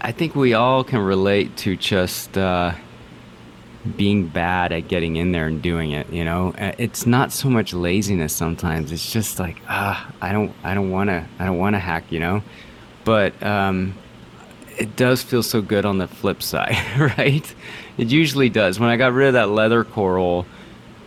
[0.00, 2.74] I think we all can relate to just, uh,
[3.96, 6.54] being bad at getting in there and doing it you know?
[6.58, 10.90] Uh, it's not so much laziness sometimes it's just like ah i don't i don't
[10.90, 12.42] want to i don't want to hack you know?
[13.04, 13.94] But um
[14.78, 16.76] it does feel so good on the flip side
[17.18, 17.54] right?
[17.98, 18.80] It usually does.
[18.80, 20.46] When i got rid of that leather coral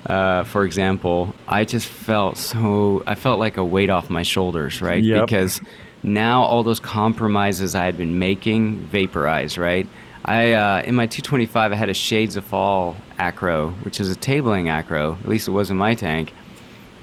[0.05, 4.82] uh, for example i just felt so i felt like a weight off my shoulders
[4.82, 5.03] right?
[5.03, 5.26] Yep.
[5.26, 5.61] because
[6.03, 9.88] now all those compromises i had been making vaporized right
[10.26, 14.15] I uh, in my 225 I had a Shades of Fall acro, which is a
[14.15, 15.17] tabling acro.
[15.23, 16.34] At least it was in my tank,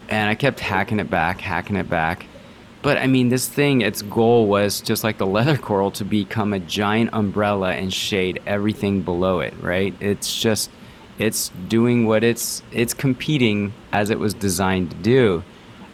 [0.09, 2.27] and I kept hacking it back, hacking it back.
[2.83, 6.53] But I mean, this thing, its goal was just like the leather coral to become
[6.53, 9.55] a giant umbrella and shade everything below it.
[9.63, 9.95] Right?
[10.01, 10.69] It's just
[11.19, 15.45] it's doing what it's it's competing as it was designed to do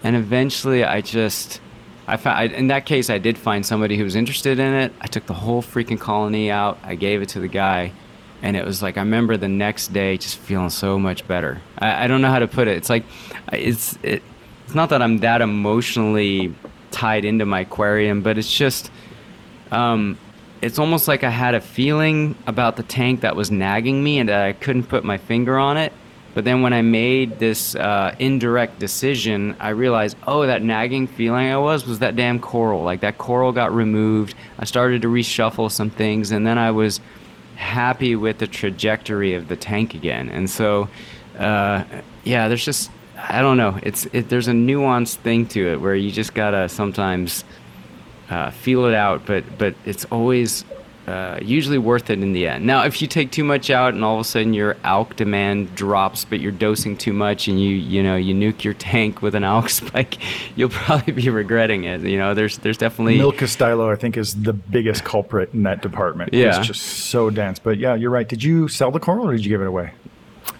[0.05, 1.61] and eventually i just
[2.09, 4.93] i found I, in that case i did find somebody who was interested in it.
[5.01, 6.79] I took the whole freaking colony out.
[6.83, 7.93] I gave it to the guy.
[8.41, 11.61] And it was like i remember the next day just feeling so much better.
[11.79, 12.77] I, I don't know how to put it.
[12.77, 13.05] It's like
[13.53, 14.23] it's it,
[14.65, 16.55] it's not that i'm that emotionally
[16.91, 18.91] tied into my aquarium but it's just
[19.71, 20.19] um,
[20.61, 24.29] it's almost like I had a feeling about the tank that was nagging me and
[24.29, 25.93] that I couldn't put my finger on it.
[26.39, 31.49] But then when I made this uh, indirect decision, I realized, oh, that nagging feeling
[31.49, 32.84] I was was that damn coral.
[32.84, 34.36] Like that coral got removed.
[34.57, 37.01] I started to reshuffle some things, and then I was
[37.57, 40.28] happy with the trajectory of the tank again.
[40.28, 40.89] And so,
[41.36, 41.82] uh,
[42.22, 43.76] yeah, there's just I don't know.
[43.82, 47.43] It's it, there's a nuanced thing to it where you just gotta sometimes
[48.30, 50.64] uh, feel it out, but but it's always
[51.09, 52.67] uh, usually worth it in the end.
[52.67, 55.75] Now, if you take too much out and all of a sudden your alk demand
[55.75, 59.35] drops, but you're dosing too much and you you know you nuke your tank with
[59.35, 60.19] an alk spike,
[60.55, 62.03] you'll probably be regretting it.
[62.03, 65.81] You know, there's there's definitely Milk Stylo, I think, is the biggest culprit in that
[65.81, 66.35] department.
[66.35, 66.59] Yeah.
[66.59, 67.59] it's just so dense.
[67.59, 68.29] But yeah, you're right.
[68.29, 69.93] Did you sell the coral or did you give it away?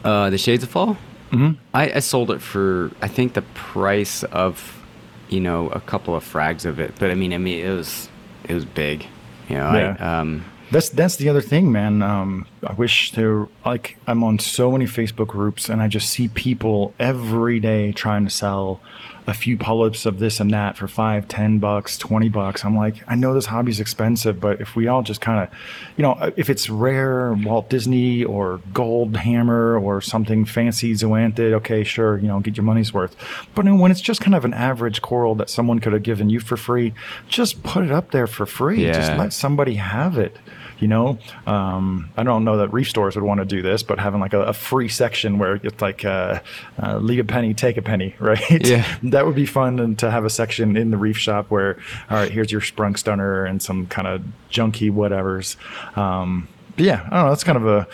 [0.03, 0.97] Uh, the Shades of Fall.
[1.31, 1.61] Mm-hmm.
[1.75, 4.83] I, I sold it for I think the price of
[5.29, 8.09] you know a couple of frags of it, but I mean I mean it was
[8.45, 9.07] it was big.
[9.49, 9.97] You know, Yeah.
[9.99, 12.03] I, um, That's that's the other thing, man.
[12.03, 16.29] Um, I wish there like I'm on so many Facebook groups and I just see
[16.29, 18.81] people every day trying to sell
[19.29, 22.65] a few polyps of this and that for five, ten bucks, twenty bucks.
[22.65, 25.55] I'm like, I know this hobby's expensive, but if we all just kind of,
[25.99, 31.85] you know, if it's rare Walt Disney or gold hammer or something fancy zoanthid, okay,
[31.85, 33.15] sure, you know, get your money's worth.
[33.55, 36.03] But you know, when it's just kind of an average coral that someone could have
[36.03, 36.95] given you for free,
[37.29, 38.83] just put it up there for free.
[38.95, 40.37] Just let somebody have it.
[40.79, 43.99] You know, um, I don't know that reef stores would want to do this, but
[43.99, 46.41] having like a, a free section where it's like uh,
[46.81, 48.67] uh, leave a penny, take a penny, right?
[48.67, 48.87] Yeah.
[49.05, 51.79] that would be fun and to have a section in the reef shop where,
[52.11, 55.57] all right, here's your sprunk stunner and some kind of junky whatevers.
[55.97, 57.29] Um, yeah, I don't know.
[57.31, 57.89] That's kind of a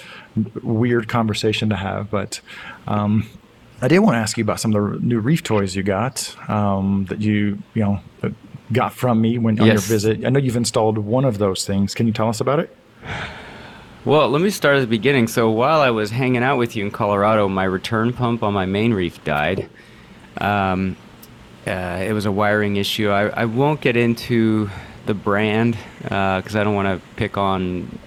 [0.62, 2.40] weird conversation to have, but.
[2.86, 3.28] Um,
[3.82, 6.34] I did want to ask you about some of the new reef toys you got
[6.48, 8.32] um, that you you know that
[8.72, 10.24] got from me when on your visit.
[10.24, 11.94] I know you've installed one of those things.
[11.94, 12.74] Can you tell us about it?
[14.04, 15.28] Well, let me start at the beginning.
[15.28, 18.66] So while I was hanging out with you in Colorado, my return pump on my
[18.66, 19.68] main reef died.
[20.38, 20.96] Um,
[21.66, 23.08] uh, it was a wiring issue.
[23.08, 24.68] I, I won't get into
[25.06, 27.98] the brand because I don't want to pick on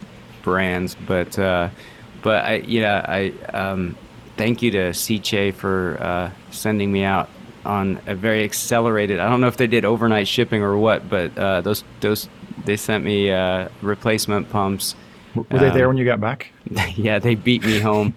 [0.43, 1.69] brands, but uh,
[2.21, 3.97] but I yeah I um,
[4.35, 7.29] thank you to CJ for uh, sending me out
[7.67, 9.19] on a very accelerated.
[9.19, 12.29] I don't know if they did overnight shipping or what, but uh, those those
[12.65, 14.95] they sent me uh, replacement pumps.
[15.35, 16.51] Were they there Um, when you got back?
[16.95, 18.15] yeah, they beat me home.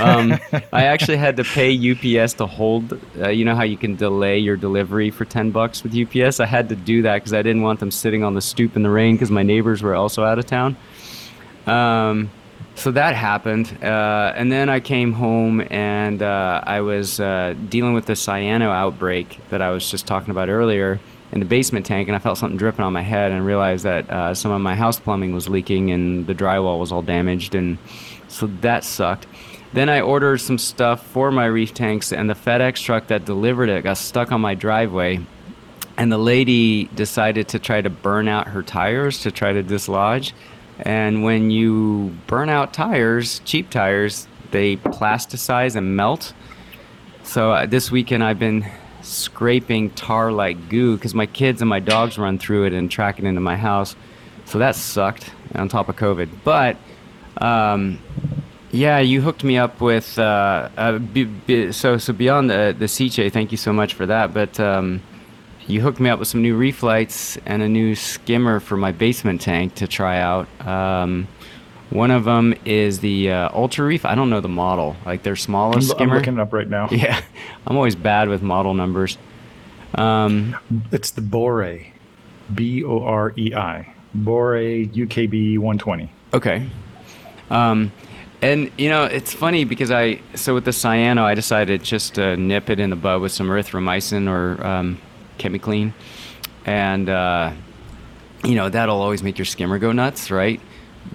[0.00, 0.38] um,
[0.72, 2.98] I actually had to pay UPS to hold.
[3.20, 6.40] Uh, you know how you can delay your delivery for ten bucks with UPS?
[6.40, 8.82] I had to do that because I didn't want them sitting on the stoop in
[8.82, 10.76] the rain because my neighbors were also out of town.
[11.66, 12.30] Um,
[12.76, 17.94] so that happened, uh, and then I came home and uh, I was uh, dealing
[17.94, 20.98] with the cyano outbreak that I was just talking about earlier
[21.32, 24.10] in the basement tank, and I felt something dripping on my head, and realized that
[24.10, 27.78] uh, some of my house plumbing was leaking and the drywall was all damaged, and
[28.28, 29.26] so that sucked.
[29.72, 33.68] Then I ordered some stuff for my reef tanks, and the FedEx truck that delivered
[33.68, 35.20] it got stuck on my driveway
[35.96, 40.34] and the lady decided to try to burn out her tires to try to dislodge.
[40.80, 46.32] And when you burn out tires, cheap tires, they plasticize and melt.
[47.22, 48.66] So uh, this weekend I've been
[49.02, 53.18] scraping tar like goo because my kids and my dogs run through it and track
[53.18, 53.96] it into my house.
[54.46, 56.28] So that sucked on top of COVID.
[56.42, 56.76] But
[57.38, 57.98] um,
[58.70, 62.86] yeah, you hooked me up with uh, uh, b- b- so so beyond the the
[62.86, 63.32] CJ.
[63.32, 64.34] Thank you so much for that.
[64.34, 65.00] But um,
[65.66, 68.92] you hooked me up with some new reef lights and a new skimmer for my
[68.92, 70.46] basement tank to try out.
[70.66, 71.26] Um,
[71.90, 74.04] one of them is the uh, Ultra Reef.
[74.04, 76.16] I don't know the model, like their I'm, smallest I'm skimmer.
[76.16, 76.88] looking it up right now.
[76.92, 77.20] Yeah,
[77.66, 79.16] I'm always bad with model numbers.
[79.94, 80.56] Um,
[80.90, 81.80] It's the Bore,
[82.54, 86.10] B O R E I, Bore UKB 120.
[86.32, 86.68] Okay.
[87.50, 87.92] Um,
[88.42, 92.36] and you know, it's funny because I so with the cyano, I decided just to
[92.36, 95.00] nip it in the bud with some erythromycin or um,
[95.38, 95.92] chemiclean,
[96.66, 97.52] and uh,
[98.44, 100.60] you know that'll always make your skimmer go nuts, right?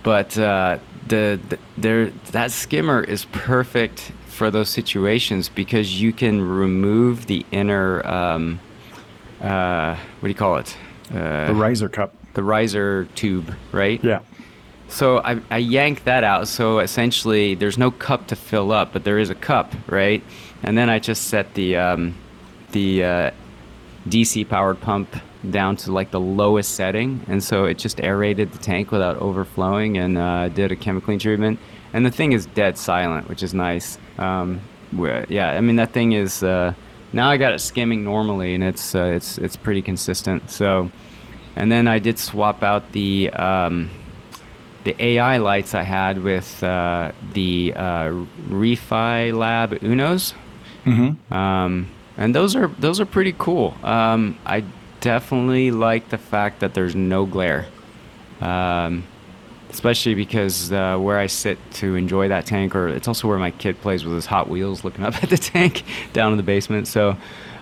[0.03, 0.77] but uh,
[1.07, 7.43] the, the there that skimmer is perfect for those situations because you can remove the
[7.51, 8.59] inner um,
[9.41, 10.77] uh, what do you call it?
[11.11, 12.13] Uh, The riser cup.
[12.35, 14.03] the riser tube, right?
[14.03, 14.19] Yeah.
[14.89, 16.47] So I, I yanked that out.
[16.47, 20.23] So essentially, there's no cup to fill up, but there is a cup, right?
[20.63, 22.15] And then I just set the um,
[22.73, 23.31] the uh,
[24.07, 25.15] DC powered pump
[25.49, 29.97] down to like the lowest setting, and so it just aerated the tank without overflowing,
[29.97, 31.59] and uh, did a chemical treatment.
[31.93, 33.97] And the thing is dead silent, which is nice.
[34.17, 34.61] Um,
[34.91, 36.73] yeah, I mean that thing is uh,
[37.13, 40.49] now I got it skimming normally, and it's uh, it's it's pretty consistent.
[40.51, 40.91] So,
[41.55, 43.29] and then I did swap out the.
[43.31, 43.89] Um,
[44.85, 48.11] the AI lights I had with uh, the uh,
[48.47, 50.33] Reefi Lab Unos,
[50.85, 51.33] Mm-hmm.
[51.33, 51.87] um,
[52.19, 53.73] and those are those are pretty cool.
[53.81, 54.65] Um, I
[54.99, 57.65] definitely like the fact that there's no glare,
[58.41, 59.05] um,
[59.69, 63.51] especially because uh, where I sit to enjoy that tank, or it's also where my
[63.51, 66.89] kid plays with his Hot Wheels, looking up at the tank down in the basement.
[66.89, 67.15] So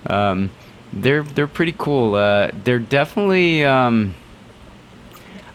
[0.08, 0.50] um,
[0.92, 2.16] they're they're pretty cool.
[2.16, 3.64] Uh, they're definitely.
[3.64, 4.16] Um,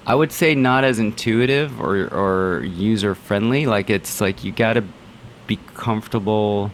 [0.04, 3.66] I would say not as intuitive or, or user friendly.
[3.66, 4.84] Like it's like you got to
[5.46, 6.72] be comfortable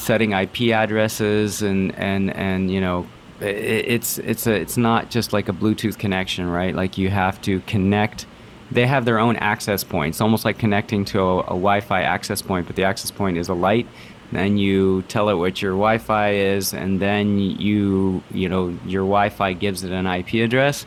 [0.00, 3.06] setting IP addresses and and and you know
[3.40, 6.74] it's it's a it's not just like a Bluetooth connection, right?
[6.74, 8.26] Like you have to connect.
[8.70, 12.66] They have their own access points, almost like connecting to a, a Wi-Fi access point,
[12.66, 13.86] but the access point is a light.
[14.30, 19.54] Then you tell it what your Wi-Fi is, and then you you know your Wi-Fi
[19.54, 20.86] gives it an IP address.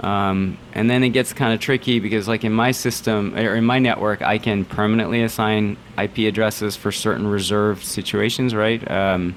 [0.00, 3.64] Um, and then it gets kind of tricky because, like in my system or in
[3.64, 8.88] my network, I can permanently assign IP addresses for certain reserved situations, right?
[8.90, 9.34] Um,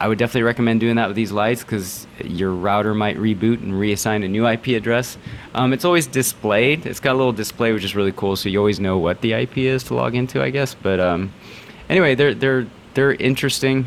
[0.00, 3.72] I would definitely recommend doing that with these lights because your router might reboot and
[3.72, 5.18] reassign a new IP address.
[5.54, 6.86] Um, it's always displayed.
[6.86, 9.32] It's got a little display, which is really cool, so you always know what the
[9.32, 10.74] IP is to log into, I guess.
[10.74, 11.32] But um,
[11.88, 13.86] anyway, they're they're they're interesting.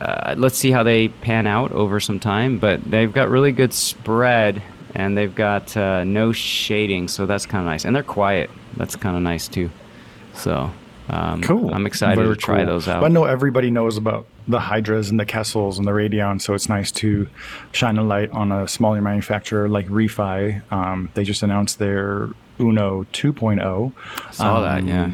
[0.00, 2.58] Uh, let's see how they pan out over some time.
[2.58, 4.62] But they've got really good spread
[4.94, 7.84] and they've got uh, no shading, so that's kind of nice.
[7.84, 8.50] And they're quiet.
[8.76, 9.70] That's kind of nice too.
[10.34, 10.70] So
[11.10, 11.72] um, Cool.
[11.74, 12.66] I'm excited Very to try cool.
[12.66, 13.00] those out.
[13.00, 16.54] But I know everybody knows about the Hydras and the Kessils and the Radion, so
[16.54, 17.28] it's nice to
[17.72, 20.62] shine a light on a smaller manufacturer like Reefi.
[20.72, 23.92] Um, they just announced their Uno 2.0.
[24.32, 25.10] Saw that, Um, yeah.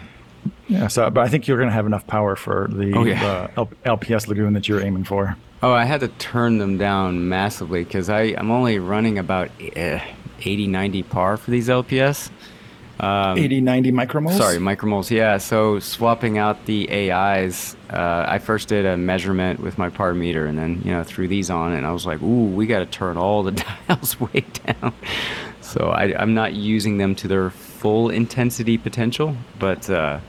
[0.69, 3.25] Yeah, so but I think you're going to have enough power for the Oh, yeah.
[3.57, 5.37] uh, L- LPS Lagoon that you're aiming for.
[5.63, 10.01] Oh, I had to turn them down massively because I'm only running about eh,
[10.41, 12.31] 80, 90 par for these LPS.
[13.01, 14.37] Um, 80, 90 micromoles?
[14.39, 15.11] Sorry, micromoles.
[15.11, 15.39] Yeah.
[15.39, 20.47] So swapping out the AIs, uh, I first did a measurement with my par meter,
[20.47, 22.87] and then you know threw these on, and I was like, "Ooh, we got to
[22.87, 23.51] turn all the
[23.89, 24.95] dials way down."
[25.61, 30.21] So I, I'm not using them to their full intensity potential, but uh,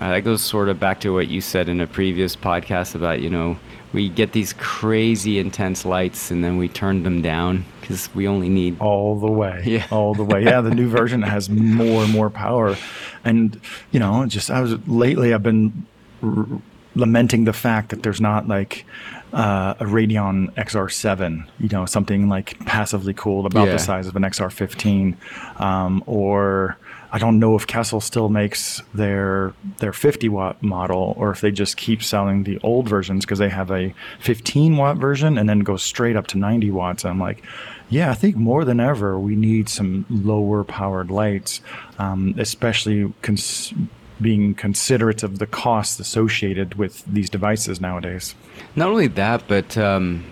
[0.00, 3.20] uh, that goes sort of back to what you said in a previous podcast about
[3.20, 3.58] you know
[3.92, 8.48] we get these crazy intense lights, and then we turn them down because we only
[8.48, 9.86] need all the way Yeah.
[9.90, 12.76] all the way yeah the new version has more and more power
[13.24, 13.60] and
[13.90, 15.86] you know just i was lately i've been
[16.22, 16.46] r-
[16.94, 18.84] lamenting the fact that there's not like
[19.32, 23.74] uh, a Radion XR7, you know, something like passively cooled about Yeah.
[23.74, 25.14] the size of an XR15,
[25.60, 26.76] um, or
[27.12, 31.50] I don't know if Kessil still makes their their 50 watt model, or if they
[31.50, 35.60] just keep selling the old versions because they have a 15 watt version and then
[35.60, 37.04] go straight up to 90 watts.
[37.04, 37.44] I'm like,
[37.88, 41.60] yeah, I think more than ever we need some lower powered lights,
[41.98, 43.74] um, especially cons-
[44.20, 48.34] being considerate of the costs associated with these devices nowadays.
[48.76, 50.24] Not only that, but um,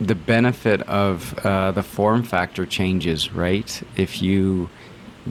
[0.00, 3.82] the benefit of uh, the form factor changes, right?
[3.96, 4.70] If you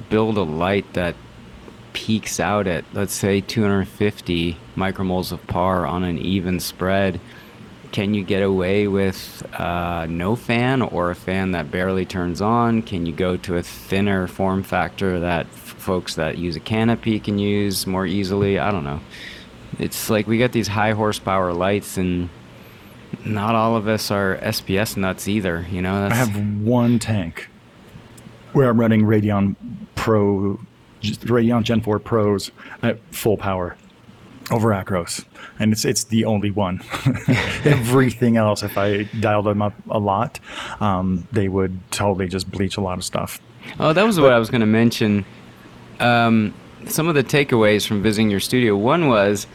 [0.09, 1.15] build a light that
[1.93, 7.19] peaks out at, let's say, 250 micromoles of par on an even spread,
[7.91, 12.83] can you get away with uh, no fan or a fan that barely turns on?
[12.83, 17.19] Can you go to a thinner form factor that f- folks that use a canopy
[17.19, 18.59] can use more easily?
[18.59, 19.01] I don't know.
[19.79, 22.29] It's like we got these high horsepower lights, and
[23.25, 25.65] not all of us are SPS nuts either.
[25.71, 27.48] You know, I have one tank
[28.53, 29.55] where I'm running Radion
[29.95, 30.59] Pro,
[31.01, 32.51] just Radion Gen 4 Pros
[32.81, 33.75] at full power
[34.51, 35.25] over Acros,
[35.59, 36.81] and it's it's the only one.
[37.63, 40.39] Everything else, if I dialed them up a lot,
[40.79, 43.39] um, they would totally just bleach a lot of stuff.
[43.79, 45.25] Oh, that was what I was going to mention.
[45.99, 46.53] Um,
[46.87, 48.75] some of the takeaways from visiting your studio.
[48.75, 49.47] One was,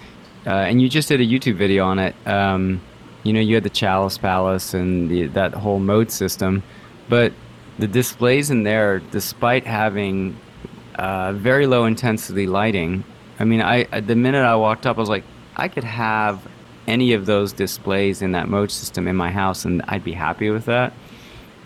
[0.46, 2.14] uh, and you just did a YouTube video on it.
[2.26, 2.80] Um,
[3.22, 6.62] you know, you had the Chalice Palace and the, that whole mode system,
[7.08, 7.32] but
[7.78, 10.36] the displays in there, despite having
[10.94, 13.04] uh, very low intensity lighting,
[13.38, 15.24] I mean, I the minute I walked up, I was like,
[15.56, 16.40] I could have
[16.86, 20.50] any of those displays in that mode system in my house, and I'd be happy
[20.50, 20.92] with that.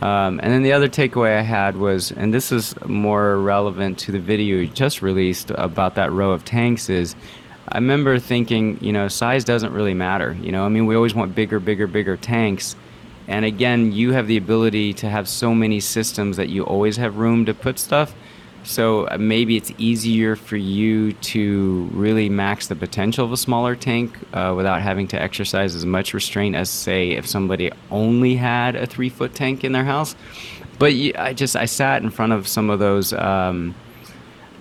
[0.01, 4.13] Um, and then the other takeaway I had was, and this is more relevant to
[4.13, 7.17] the video you just released about that row of tanks, is
[7.69, 10.37] I remember thinking, you know, size doesn't really matter.
[10.41, 12.77] You know, I mean, we always want bigger, bigger, bigger tanks.
[13.29, 17.19] And again, you have the ability to have so many systems that you always have
[17.19, 18.15] room to put stuff.
[18.65, 23.77] So uh, maybe it's easier for you to really max the potential of a smaller
[23.77, 28.75] tank uh, without having to exercise as much restraint as, say, if somebody only had
[28.77, 30.17] a three foot tank in their house.
[30.79, 33.75] But I just I sat in front of some of those um,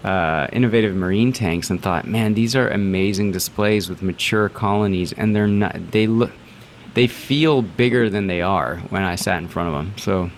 [0.03, 5.35] uh, innovative marine tanks and thought, man, these are amazing displays with mature colonies, and
[5.35, 6.31] they're not they look
[6.97, 9.93] they feel bigger than they are when I sat in front of them.
[9.97, 10.31] So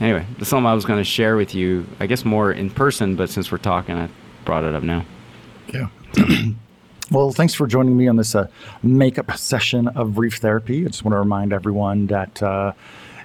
[0.00, 1.86] anyway, that's something I was going to share with you.
[1.98, 4.10] I guess more in person, but since we're talking, I
[4.44, 5.06] brought it up now.
[5.72, 5.88] Yeah.
[7.10, 8.48] well, thanks for joining me on this uh,
[8.82, 10.84] makeup session of Reef Therapy.
[10.84, 12.42] I just want to remind everyone that.
[12.42, 12.72] Uh,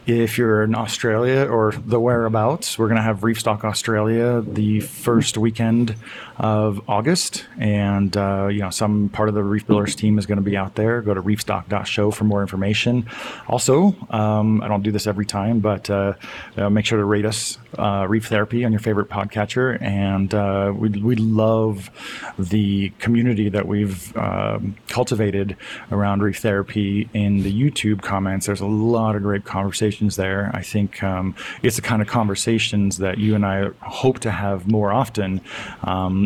[0.07, 5.37] if you're in Australia or the whereabouts, we're going to have Reefstock Australia the first
[5.37, 5.95] weekend
[6.39, 10.37] of August, and uh, you know some part of the Reef Builders team is going
[10.37, 11.01] to be out there.
[11.01, 13.09] Go to reefstock.show for more information.
[13.47, 16.13] Also, um, I don't do this every time, but uh,
[16.55, 20.71] uh, make sure to rate us uh, Reef Therapy on your favorite podcatcher, and uh,
[20.75, 21.91] we we love
[22.39, 25.57] the community that we've um, cultivated
[25.91, 28.45] around Reef Therapy in the YouTube comments.
[28.45, 30.51] There's a lot of great conversations there.
[30.53, 34.71] I think um, it's the kind of conversations that you and I hope to have
[34.71, 35.41] more often.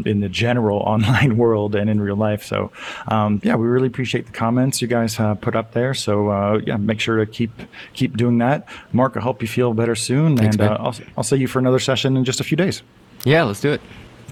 [0.07, 2.43] In the general online world and in real life.
[2.43, 2.71] So,
[3.07, 5.93] um, yeah, we really appreciate the comments you guys uh, put up there.
[5.93, 7.51] So, uh, yeah, make sure to keep
[7.93, 8.67] keep doing that.
[8.91, 11.59] Mark, I hope you feel better soon, Thanks, and uh, I'll I'll see you for
[11.59, 12.83] another session in just a few days.
[13.25, 13.81] Yeah, let's do it.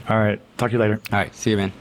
[0.10, 1.00] All right, talk to you later.
[1.12, 1.72] All right, see you, man.